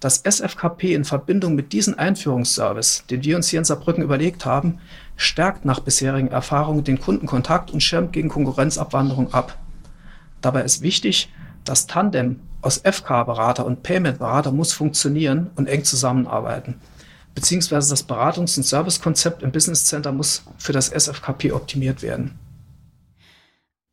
Das 0.00 0.18
SFKP 0.18 0.94
in 0.94 1.04
Verbindung 1.04 1.56
mit 1.56 1.72
diesem 1.72 1.98
Einführungsservice, 1.98 3.04
den 3.10 3.24
wir 3.24 3.34
uns 3.34 3.48
hier 3.48 3.58
in 3.58 3.64
Saarbrücken 3.64 4.04
überlegt 4.04 4.44
haben, 4.44 4.78
stärkt 5.16 5.64
nach 5.64 5.80
bisherigen 5.80 6.28
Erfahrungen 6.28 6.84
den 6.84 7.00
Kundenkontakt 7.00 7.72
und 7.72 7.82
schirmt 7.82 8.12
gegen 8.12 8.28
Konkurrenzabwanderung 8.28 9.34
ab. 9.34 9.58
Dabei 10.40 10.62
ist 10.62 10.82
wichtig, 10.82 11.32
das 11.64 11.88
Tandem 11.88 12.38
aus 12.62 12.78
FK-Berater 12.78 13.66
und 13.66 13.82
Payment-Berater 13.82 14.52
muss 14.52 14.72
funktionieren 14.72 15.50
und 15.56 15.68
eng 15.68 15.82
zusammenarbeiten. 15.82 16.76
Beziehungsweise 17.34 17.90
das 17.90 18.08
Beratungs- 18.08 18.56
und 18.56 18.64
Servicekonzept 18.64 19.42
im 19.42 19.50
Business 19.50 19.84
Center 19.84 20.12
muss 20.12 20.44
für 20.58 20.72
das 20.72 20.90
SFKP 20.90 21.52
optimiert 21.52 22.02
werden. 22.02 22.38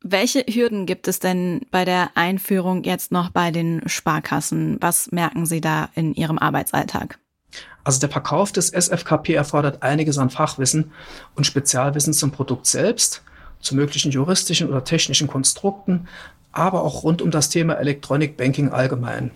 Welche 0.02 0.40
Hürden 0.40 0.86
gibt 0.86 1.08
es 1.08 1.18
denn 1.18 1.62
bei 1.70 1.84
der 1.84 2.10
Einführung 2.14 2.84
jetzt 2.84 3.12
noch 3.12 3.30
bei 3.30 3.50
den 3.50 3.82
Sparkassen? 3.88 4.76
Was 4.80 5.10
merken 5.10 5.46
Sie 5.46 5.60
da 5.60 5.88
in 5.94 6.14
Ihrem 6.14 6.38
Arbeitsalltag? 6.38 7.18
Also 7.82 8.00
der 8.00 8.10
Verkauf 8.10 8.52
des 8.52 8.70
SFKP 8.70 9.34
erfordert 9.34 9.82
einiges 9.82 10.18
an 10.18 10.30
Fachwissen 10.30 10.92
und 11.34 11.46
Spezialwissen 11.46 12.12
zum 12.12 12.30
Produkt 12.30 12.66
selbst, 12.66 13.22
zu 13.60 13.74
möglichen 13.74 14.10
juristischen 14.10 14.68
oder 14.68 14.84
technischen 14.84 15.28
Konstrukten, 15.28 16.08
aber 16.52 16.82
auch 16.82 17.02
rund 17.02 17.22
um 17.22 17.30
das 17.30 17.48
Thema 17.48 17.74
Electronic 17.74 18.36
Banking 18.36 18.70
allgemein. 18.70 19.30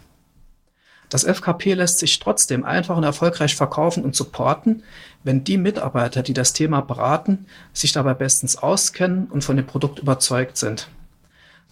Das 1.10 1.24
FKP 1.24 1.74
lässt 1.74 1.98
sich 1.98 2.20
trotzdem 2.20 2.64
einfach 2.64 2.96
und 2.96 3.02
erfolgreich 3.02 3.56
verkaufen 3.56 4.04
und 4.04 4.14
supporten, 4.14 4.84
wenn 5.24 5.42
die 5.42 5.58
Mitarbeiter, 5.58 6.22
die 6.22 6.32
das 6.32 6.52
Thema 6.52 6.80
beraten, 6.82 7.46
sich 7.72 7.92
dabei 7.92 8.14
bestens 8.14 8.56
auskennen 8.56 9.26
und 9.26 9.42
von 9.42 9.56
dem 9.56 9.66
Produkt 9.66 9.98
überzeugt 9.98 10.56
sind. 10.56 10.88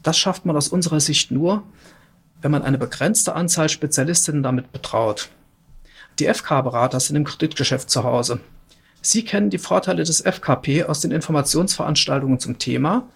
Das 0.02 0.18
schafft 0.18 0.44
man 0.44 0.56
aus 0.56 0.68
unserer 0.68 0.98
Sicht 0.98 1.30
nur, 1.30 1.62
wenn 2.42 2.50
man 2.50 2.62
eine 2.62 2.78
begrenzte 2.78 3.34
Anzahl 3.34 3.68
Spezialistinnen 3.68 4.42
damit 4.42 4.72
betraut. 4.72 5.28
Die 6.18 6.26
FK-Berater 6.26 6.98
sind 6.98 7.14
im 7.14 7.24
Kreditgeschäft 7.24 7.88
zu 7.90 8.02
Hause. 8.02 8.40
Sie 9.02 9.24
kennen 9.24 9.50
die 9.50 9.58
Vorteile 9.58 10.02
des 10.02 10.20
FKP 10.20 10.84
aus 10.84 10.98
den 10.98 11.12
Informationsveranstaltungen 11.12 12.40
zum 12.40 12.58
Thema 12.58 13.08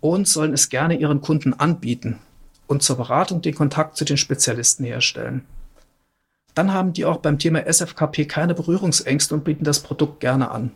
und 0.00 0.28
sollen 0.28 0.52
es 0.52 0.68
gerne 0.68 0.98
Ihren 0.98 1.22
Kunden 1.22 1.54
anbieten 1.54 2.18
und 2.68 2.84
zur 2.84 2.96
Beratung 2.96 3.42
den 3.42 3.56
Kontakt 3.56 3.96
zu 3.96 4.04
den 4.04 4.16
Spezialisten 4.16 4.84
herstellen. 4.84 5.44
Dann 6.54 6.72
haben 6.72 6.92
die 6.92 7.04
auch 7.04 7.18
beim 7.18 7.38
Thema 7.38 7.66
SFKP 7.66 8.26
keine 8.26 8.54
Berührungsängste 8.54 9.34
und 9.34 9.44
bieten 9.44 9.64
das 9.64 9.80
Produkt 9.80 10.20
gerne 10.20 10.50
an. 10.52 10.70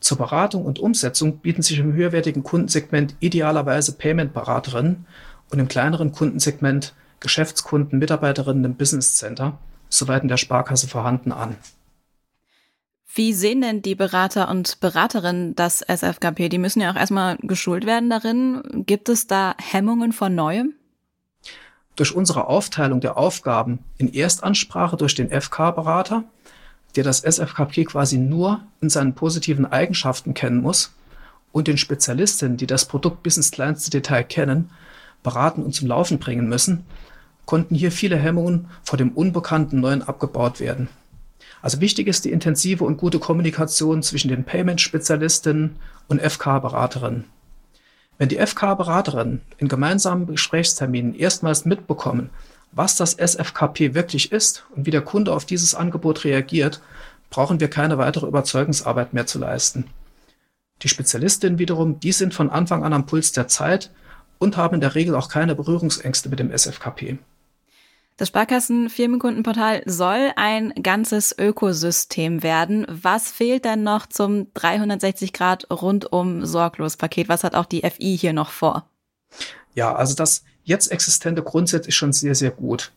Zur 0.00 0.16
Beratung 0.16 0.64
und 0.64 0.78
Umsetzung 0.78 1.38
bieten 1.38 1.62
sich 1.62 1.78
im 1.78 1.92
höherwertigen 1.92 2.42
Kundensegment 2.42 3.14
idealerweise 3.20 3.92
Payment-Beraterinnen 3.92 5.06
und 5.50 5.58
im 5.58 5.68
kleineren 5.68 6.12
Kundensegment 6.12 6.94
Geschäftskunden, 7.20 7.98
Mitarbeiterinnen 7.98 8.64
im 8.64 8.76
Business 8.76 9.16
Center, 9.16 9.58
soweit 9.90 10.22
in 10.22 10.28
der 10.28 10.38
Sparkasse 10.38 10.88
vorhanden, 10.88 11.32
an. 11.32 11.56
Wie 13.12 13.32
sehen 13.32 13.60
denn 13.60 13.82
die 13.82 13.96
Berater 13.96 14.48
und 14.48 14.78
Beraterinnen 14.78 15.56
das 15.56 15.82
SFKP? 15.82 16.48
Die 16.48 16.58
müssen 16.58 16.80
ja 16.80 16.92
auch 16.92 16.96
erstmal 16.96 17.36
geschult 17.38 17.84
werden 17.84 18.08
darin. 18.08 18.84
Gibt 18.86 19.08
es 19.08 19.26
da 19.26 19.56
Hemmungen 19.60 20.12
von 20.12 20.32
Neuem? 20.32 20.74
Durch 21.96 22.14
unsere 22.14 22.46
Aufteilung 22.46 23.00
der 23.00 23.16
Aufgaben 23.16 23.80
in 23.98 24.14
Erstansprache 24.14 24.96
durch 24.96 25.16
den 25.16 25.28
FK-Berater, 25.28 26.22
der 26.94 27.02
das 27.02 27.20
SFKP 27.20 27.84
quasi 27.84 28.16
nur 28.16 28.60
in 28.80 28.90
seinen 28.90 29.14
positiven 29.14 29.66
Eigenschaften 29.66 30.32
kennen 30.32 30.62
muss, 30.62 30.94
und 31.52 31.66
den 31.66 31.78
Spezialisten, 31.78 32.56
die 32.56 32.68
das 32.68 32.84
Produkt 32.84 33.24
bis 33.24 33.36
ins 33.36 33.50
kleinste 33.50 33.90
Detail 33.90 34.22
kennen, 34.22 34.70
beraten 35.24 35.64
und 35.64 35.74
zum 35.74 35.88
Laufen 35.88 36.20
bringen 36.20 36.48
müssen, 36.48 36.84
konnten 37.44 37.74
hier 37.74 37.90
viele 37.90 38.16
Hemmungen 38.16 38.68
vor 38.84 38.96
dem 38.96 39.10
unbekannten 39.10 39.80
Neuen 39.80 40.02
abgebaut 40.02 40.60
werden. 40.60 40.88
Also 41.62 41.80
wichtig 41.80 42.06
ist 42.06 42.24
die 42.24 42.32
intensive 42.32 42.84
und 42.84 42.96
gute 42.96 43.18
Kommunikation 43.18 44.02
zwischen 44.02 44.28
den 44.28 44.44
Payment-Spezialisten 44.44 45.76
und 46.08 46.20
FK-Beraterinnen. 46.20 47.24
Wenn 48.18 48.28
die 48.28 48.38
FK-Beraterinnen 48.38 49.40
in 49.58 49.68
gemeinsamen 49.68 50.26
Gesprächsterminen 50.26 51.14
erstmals 51.14 51.64
mitbekommen, 51.64 52.30
was 52.72 52.96
das 52.96 53.14
SFKP 53.14 53.94
wirklich 53.94 54.32
ist 54.32 54.64
und 54.76 54.86
wie 54.86 54.90
der 54.90 55.02
Kunde 55.02 55.32
auf 55.32 55.44
dieses 55.44 55.74
Angebot 55.74 56.24
reagiert, 56.24 56.80
brauchen 57.30 57.60
wir 57.60 57.68
keine 57.68 57.98
weitere 57.98 58.26
Überzeugungsarbeit 58.26 59.12
mehr 59.12 59.26
zu 59.26 59.38
leisten. 59.38 59.84
Die 60.82 60.88
Spezialistinnen 60.88 61.58
wiederum, 61.58 62.00
die 62.00 62.12
sind 62.12 62.34
von 62.34 62.50
Anfang 62.50 62.84
an 62.84 62.92
am 62.92 63.06
Puls 63.06 63.32
der 63.32 63.48
Zeit 63.48 63.90
und 64.38 64.56
haben 64.56 64.74
in 64.74 64.80
der 64.80 64.94
Regel 64.94 65.14
auch 65.14 65.28
keine 65.28 65.54
Berührungsängste 65.54 66.28
mit 66.28 66.38
dem 66.38 66.50
SFKP. 66.56 67.18
Das 68.20 68.28
Sparkassen-Firmenkundenportal 68.28 69.80
soll 69.86 70.32
ein 70.36 70.74
ganzes 70.82 71.34
Ökosystem 71.38 72.42
werden. 72.42 72.86
Was 72.90 73.30
fehlt 73.30 73.64
denn 73.64 73.82
noch 73.82 74.04
zum 74.04 74.52
360 74.52 75.32
Grad 75.32 75.66
rundum 75.70 76.44
sorglos 76.44 76.98
Paket? 76.98 77.30
Was 77.30 77.44
hat 77.44 77.54
auch 77.54 77.64
die 77.64 77.80
FI 77.80 78.18
hier 78.18 78.34
noch 78.34 78.50
vor? 78.50 78.84
Ja, 79.74 79.94
also 79.94 80.14
das 80.14 80.44
jetzt 80.64 80.92
existente 80.92 81.42
Grundsatz 81.42 81.86
ist 81.86 81.94
schon 81.94 82.12
sehr, 82.12 82.34
sehr 82.34 82.50
gut. 82.50 82.92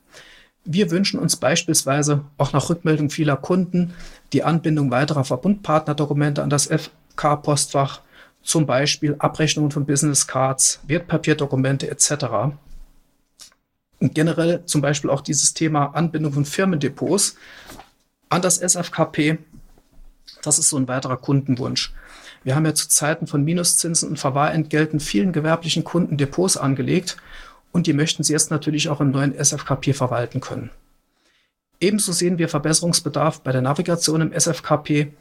Wir 0.65 0.91
wünschen 0.91 1.21
uns 1.21 1.37
beispielsweise 1.37 2.25
auch 2.37 2.51
nach 2.51 2.69
Rückmeldung 2.69 3.09
vieler 3.09 3.37
Kunden 3.37 3.93
die 4.33 4.43
Anbindung 4.43 4.91
weiterer 4.91 5.23
Verbundpartnerdokumente 5.23 6.43
an 6.43 6.49
das 6.49 6.67
FK-Postfach, 6.67 8.01
zum 8.41 8.65
Beispiel 8.65 9.15
Abrechnungen 9.19 9.71
von 9.71 9.85
Business 9.85 10.27
Cards, 10.27 10.81
Wertpapierdokumente 10.85 11.89
etc. 11.89 12.57
Generell 14.11 14.65
zum 14.65 14.81
Beispiel 14.81 15.09
auch 15.09 15.21
dieses 15.21 15.53
Thema 15.53 15.87
Anbindung 15.93 16.33
von 16.33 16.45
Firmendepots 16.45 17.35
an 18.29 18.41
das 18.41 18.57
SFKP. 18.57 19.37
Das 20.41 20.59
ist 20.59 20.69
so 20.69 20.77
ein 20.77 20.87
weiterer 20.87 21.17
Kundenwunsch. 21.17 21.93
Wir 22.43 22.55
haben 22.55 22.65
ja 22.65 22.73
zu 22.73 22.89
Zeiten 22.89 23.27
von 23.27 23.43
Minuszinsen 23.43 24.09
und 24.09 24.19
Verwahrentgelten 24.19 24.99
vielen 24.99 25.31
gewerblichen 25.31 25.83
Kunden 25.83 26.17
Depots 26.17 26.57
angelegt 26.57 27.17
und 27.71 27.87
die 27.87 27.93
möchten 27.93 28.23
sie 28.23 28.33
jetzt 28.33 28.51
natürlich 28.51 28.89
auch 28.89 28.99
im 28.99 29.11
neuen 29.11 29.33
SFKP 29.33 29.93
verwalten 29.93 30.41
können. 30.41 30.69
Ebenso 31.79 32.11
sehen 32.11 32.37
wir 32.37 32.49
Verbesserungsbedarf 32.49 33.41
bei 33.41 33.51
der 33.51 33.61
Navigation 33.61 34.21
im 34.21 34.33
SFKP. 34.33 35.13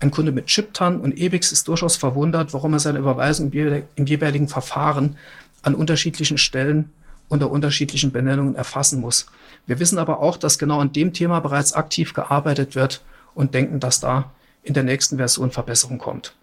Ein 0.00 0.10
Kunde 0.10 0.32
mit 0.32 0.46
Chiptan 0.46 1.00
und 1.00 1.16
EBIX 1.16 1.52
ist 1.52 1.68
durchaus 1.68 1.96
verwundert, 1.96 2.52
warum 2.52 2.72
er 2.72 2.80
seine 2.80 2.98
Überweisung 2.98 3.52
im 3.52 4.06
jeweiligen 4.06 4.48
Verfahren 4.48 5.16
an 5.62 5.74
unterschiedlichen 5.74 6.38
Stellen 6.38 6.90
unter 7.32 7.50
unterschiedlichen 7.50 8.12
Benennungen 8.12 8.54
erfassen 8.54 9.00
muss. 9.00 9.26
Wir 9.66 9.80
wissen 9.80 9.98
aber 9.98 10.20
auch, 10.20 10.36
dass 10.36 10.58
genau 10.58 10.80
an 10.80 10.92
dem 10.92 11.14
Thema 11.14 11.40
bereits 11.40 11.72
aktiv 11.72 12.12
gearbeitet 12.12 12.74
wird 12.74 13.02
und 13.34 13.54
denken, 13.54 13.80
dass 13.80 14.00
da 14.00 14.32
in 14.62 14.74
der 14.74 14.82
nächsten 14.82 15.16
Version 15.16 15.50
Verbesserung 15.50 15.96
kommt. 15.96 16.36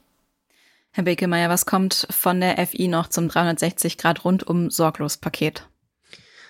Herr 0.92 1.04
Bekemeyer, 1.04 1.48
was 1.48 1.68
kommt 1.68 2.08
von 2.10 2.42
der 2.42 2.66
FI 2.66 2.88
noch 2.88 3.08
zum 3.08 3.30
360 3.30 4.00
Grad 4.00 4.26
rundum 4.26 4.72
sorglos 4.72 5.18
Paket? 5.18 5.68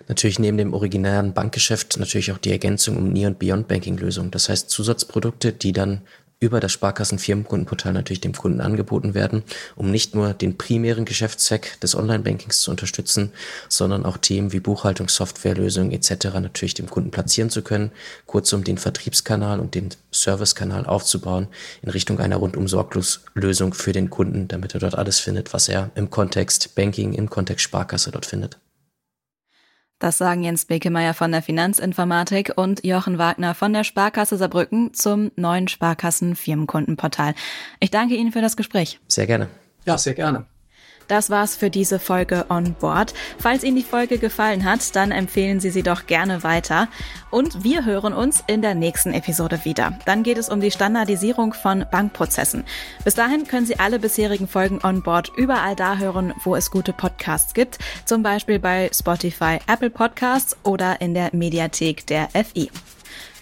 Natürlich 0.08 0.40
neben 0.40 0.58
dem 0.58 0.74
originären 0.74 1.34
Bankgeschäft 1.34 2.00
natürlich 2.00 2.32
auch 2.32 2.38
die 2.38 2.52
Ergänzung 2.52 2.96
um 2.96 3.12
Near- 3.12 3.32
und 3.32 3.40
Beyond-Banking-Lösungen. 3.40 4.32
Das 4.32 4.48
heißt 4.48 4.70
Zusatzprodukte, 4.70 5.52
die 5.52 5.74
dann 5.74 6.04
über 6.40 6.60
das 6.60 6.72
Sparkassen-Firmenkundenportal 6.72 7.92
natürlich 7.92 8.22
dem 8.22 8.34
Kunden 8.34 8.62
angeboten 8.62 9.14
werden, 9.14 9.44
um 9.76 9.92
nicht 9.92 10.16
nur 10.16 10.34
den 10.34 10.58
primären 10.58 11.04
Geschäftszweck 11.04 11.80
des 11.82 11.96
Online-Bankings 11.96 12.62
zu 12.62 12.72
unterstützen, 12.72 13.34
sondern 13.68 14.06
auch 14.06 14.18
Themen 14.18 14.54
wie 14.54 14.62
Buchhaltungssoftware, 14.62 15.56
Lösungen 15.56 15.92
etc. 15.92 16.26
natürlich 16.36 16.76
dem 16.76 16.90
Kunden 16.90 17.12
platzieren 17.12 17.50
zu 17.50 17.62
können, 17.62 17.92
kurzum 18.26 18.64
den 18.64 18.78
Vertriebskanal 18.78 19.60
und 19.60 19.76
den 19.76 19.90
Servicekanal 20.12 20.86
aufzubauen 20.86 21.48
in 21.82 21.90
Richtung 21.90 22.20
einer 22.20 22.38
rundum 22.38 22.68
sorglos 22.68 23.22
Lösung 23.34 23.74
für 23.74 23.92
den 23.92 24.10
Kunden, 24.10 24.48
damit 24.48 24.74
er 24.74 24.80
dort 24.80 24.96
alles 24.96 25.20
findet, 25.20 25.54
was 25.54 25.68
er 25.68 25.92
im 25.96 26.10
Kontext 26.10 26.76
Banking, 26.76 27.14
im 27.14 27.30
Kontext 27.30 27.66
Sparkasse 27.66 28.12
dort 28.12 28.26
findet. 28.26 28.58
Das 30.00 30.18
sagen 30.18 30.44
Jens 30.44 30.64
Bekemeyer 30.64 31.14
von 31.14 31.34
der 31.34 31.42
Finanzinformatik 31.42 32.54
und 32.56 32.86
Jochen 32.86 33.18
Wagner 33.18 33.54
von 33.54 33.74
der 33.74 33.84
Sparkasse 33.84 34.38
Saarbrücken 34.38 34.94
zum 34.94 35.32
neuen 35.36 35.68
Sparkassen 35.68 36.38
Firmenkundenportal. 36.38 37.34
Ich 37.82 37.92
danke 37.92 38.16
Ihnen 38.16 38.32
für 38.32 38.42
das 38.42 38.56
Gespräch. 38.56 39.02
Sehr 39.10 39.28
gerne. 39.28 39.50
Ja, 39.86 39.98
sehr 39.98 40.14
gerne. 40.14 40.46
Das 41.10 41.32
war's 41.32 41.56
für 41.56 41.72
diese 41.72 42.00
Folge 42.00 42.46
On 42.50 42.76
Board. 42.76 43.16
Falls 43.40 43.64
Ihnen 43.64 43.76
die 43.76 43.84
Folge 43.84 44.20
gefallen 44.20 44.64
hat, 44.64 44.96
dann 44.96 45.12
empfehlen 45.12 45.60
Sie 45.60 45.72
sie 45.72 45.82
doch 45.82 46.06
gerne 46.06 46.44
weiter. 46.44 46.88
Und 47.32 47.64
wir 47.64 47.84
hören 47.84 48.14
uns 48.14 48.44
in 48.46 48.62
der 48.62 48.76
nächsten 48.76 49.14
Episode 49.14 49.66
wieder. 49.66 49.98
Dann 50.06 50.22
geht 50.22 50.38
es 50.38 50.50
um 50.50 50.62
die 50.62 50.70
Standardisierung 50.70 51.54
von 51.54 51.84
Bankprozessen. 51.92 52.64
Bis 53.04 53.16
dahin 53.16 53.48
können 53.48 53.66
Sie 53.66 53.80
alle 53.80 53.98
bisherigen 53.98 54.48
Folgen 54.48 54.80
On 54.84 55.02
Board 55.02 55.32
überall 55.36 55.76
da 55.76 55.98
hören, 55.98 56.32
wo 56.44 56.56
es 56.56 56.70
gute 56.70 56.94
Podcasts 56.94 57.56
gibt. 57.56 57.80
Zum 58.06 58.22
Beispiel 58.22 58.60
bei 58.60 58.92
Spotify, 58.94 59.58
Apple 59.68 59.90
Podcasts 59.90 60.56
oder 60.64 61.02
in 61.02 61.16
der 61.16 61.32
Mediathek 61.34 62.06
der 62.06 62.30
FI. 62.30 62.70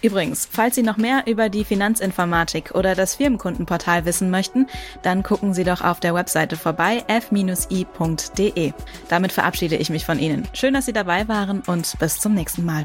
Übrigens, 0.02 0.48
falls 0.50 0.74
Sie 0.74 0.82
noch 0.82 0.96
mehr 0.96 1.24
über 1.26 1.48
die 1.48 1.64
Finanzinformatik 1.64 2.72
oder 2.74 2.94
das 2.94 3.16
Firmenkundenportal 3.16 4.04
wissen 4.04 4.30
möchten, 4.30 4.66
dann 5.02 5.22
gucken 5.22 5.54
Sie 5.54 5.64
doch 5.64 5.82
auf 5.82 6.00
der 6.00 6.14
Webseite 6.14 6.56
vorbei 6.56 7.04
f-i.de. 7.08 8.72
Damit 9.08 9.32
verabschiede 9.32 9.76
ich 9.76 9.90
mich 9.90 10.04
von 10.04 10.18
Ihnen. 10.18 10.46
Schön, 10.52 10.74
dass 10.74 10.86
Sie 10.86 10.92
dabei 10.92 11.28
waren 11.28 11.62
und 11.66 11.98
bis 11.98 12.20
zum 12.20 12.34
nächsten 12.34 12.64
Mal. 12.64 12.84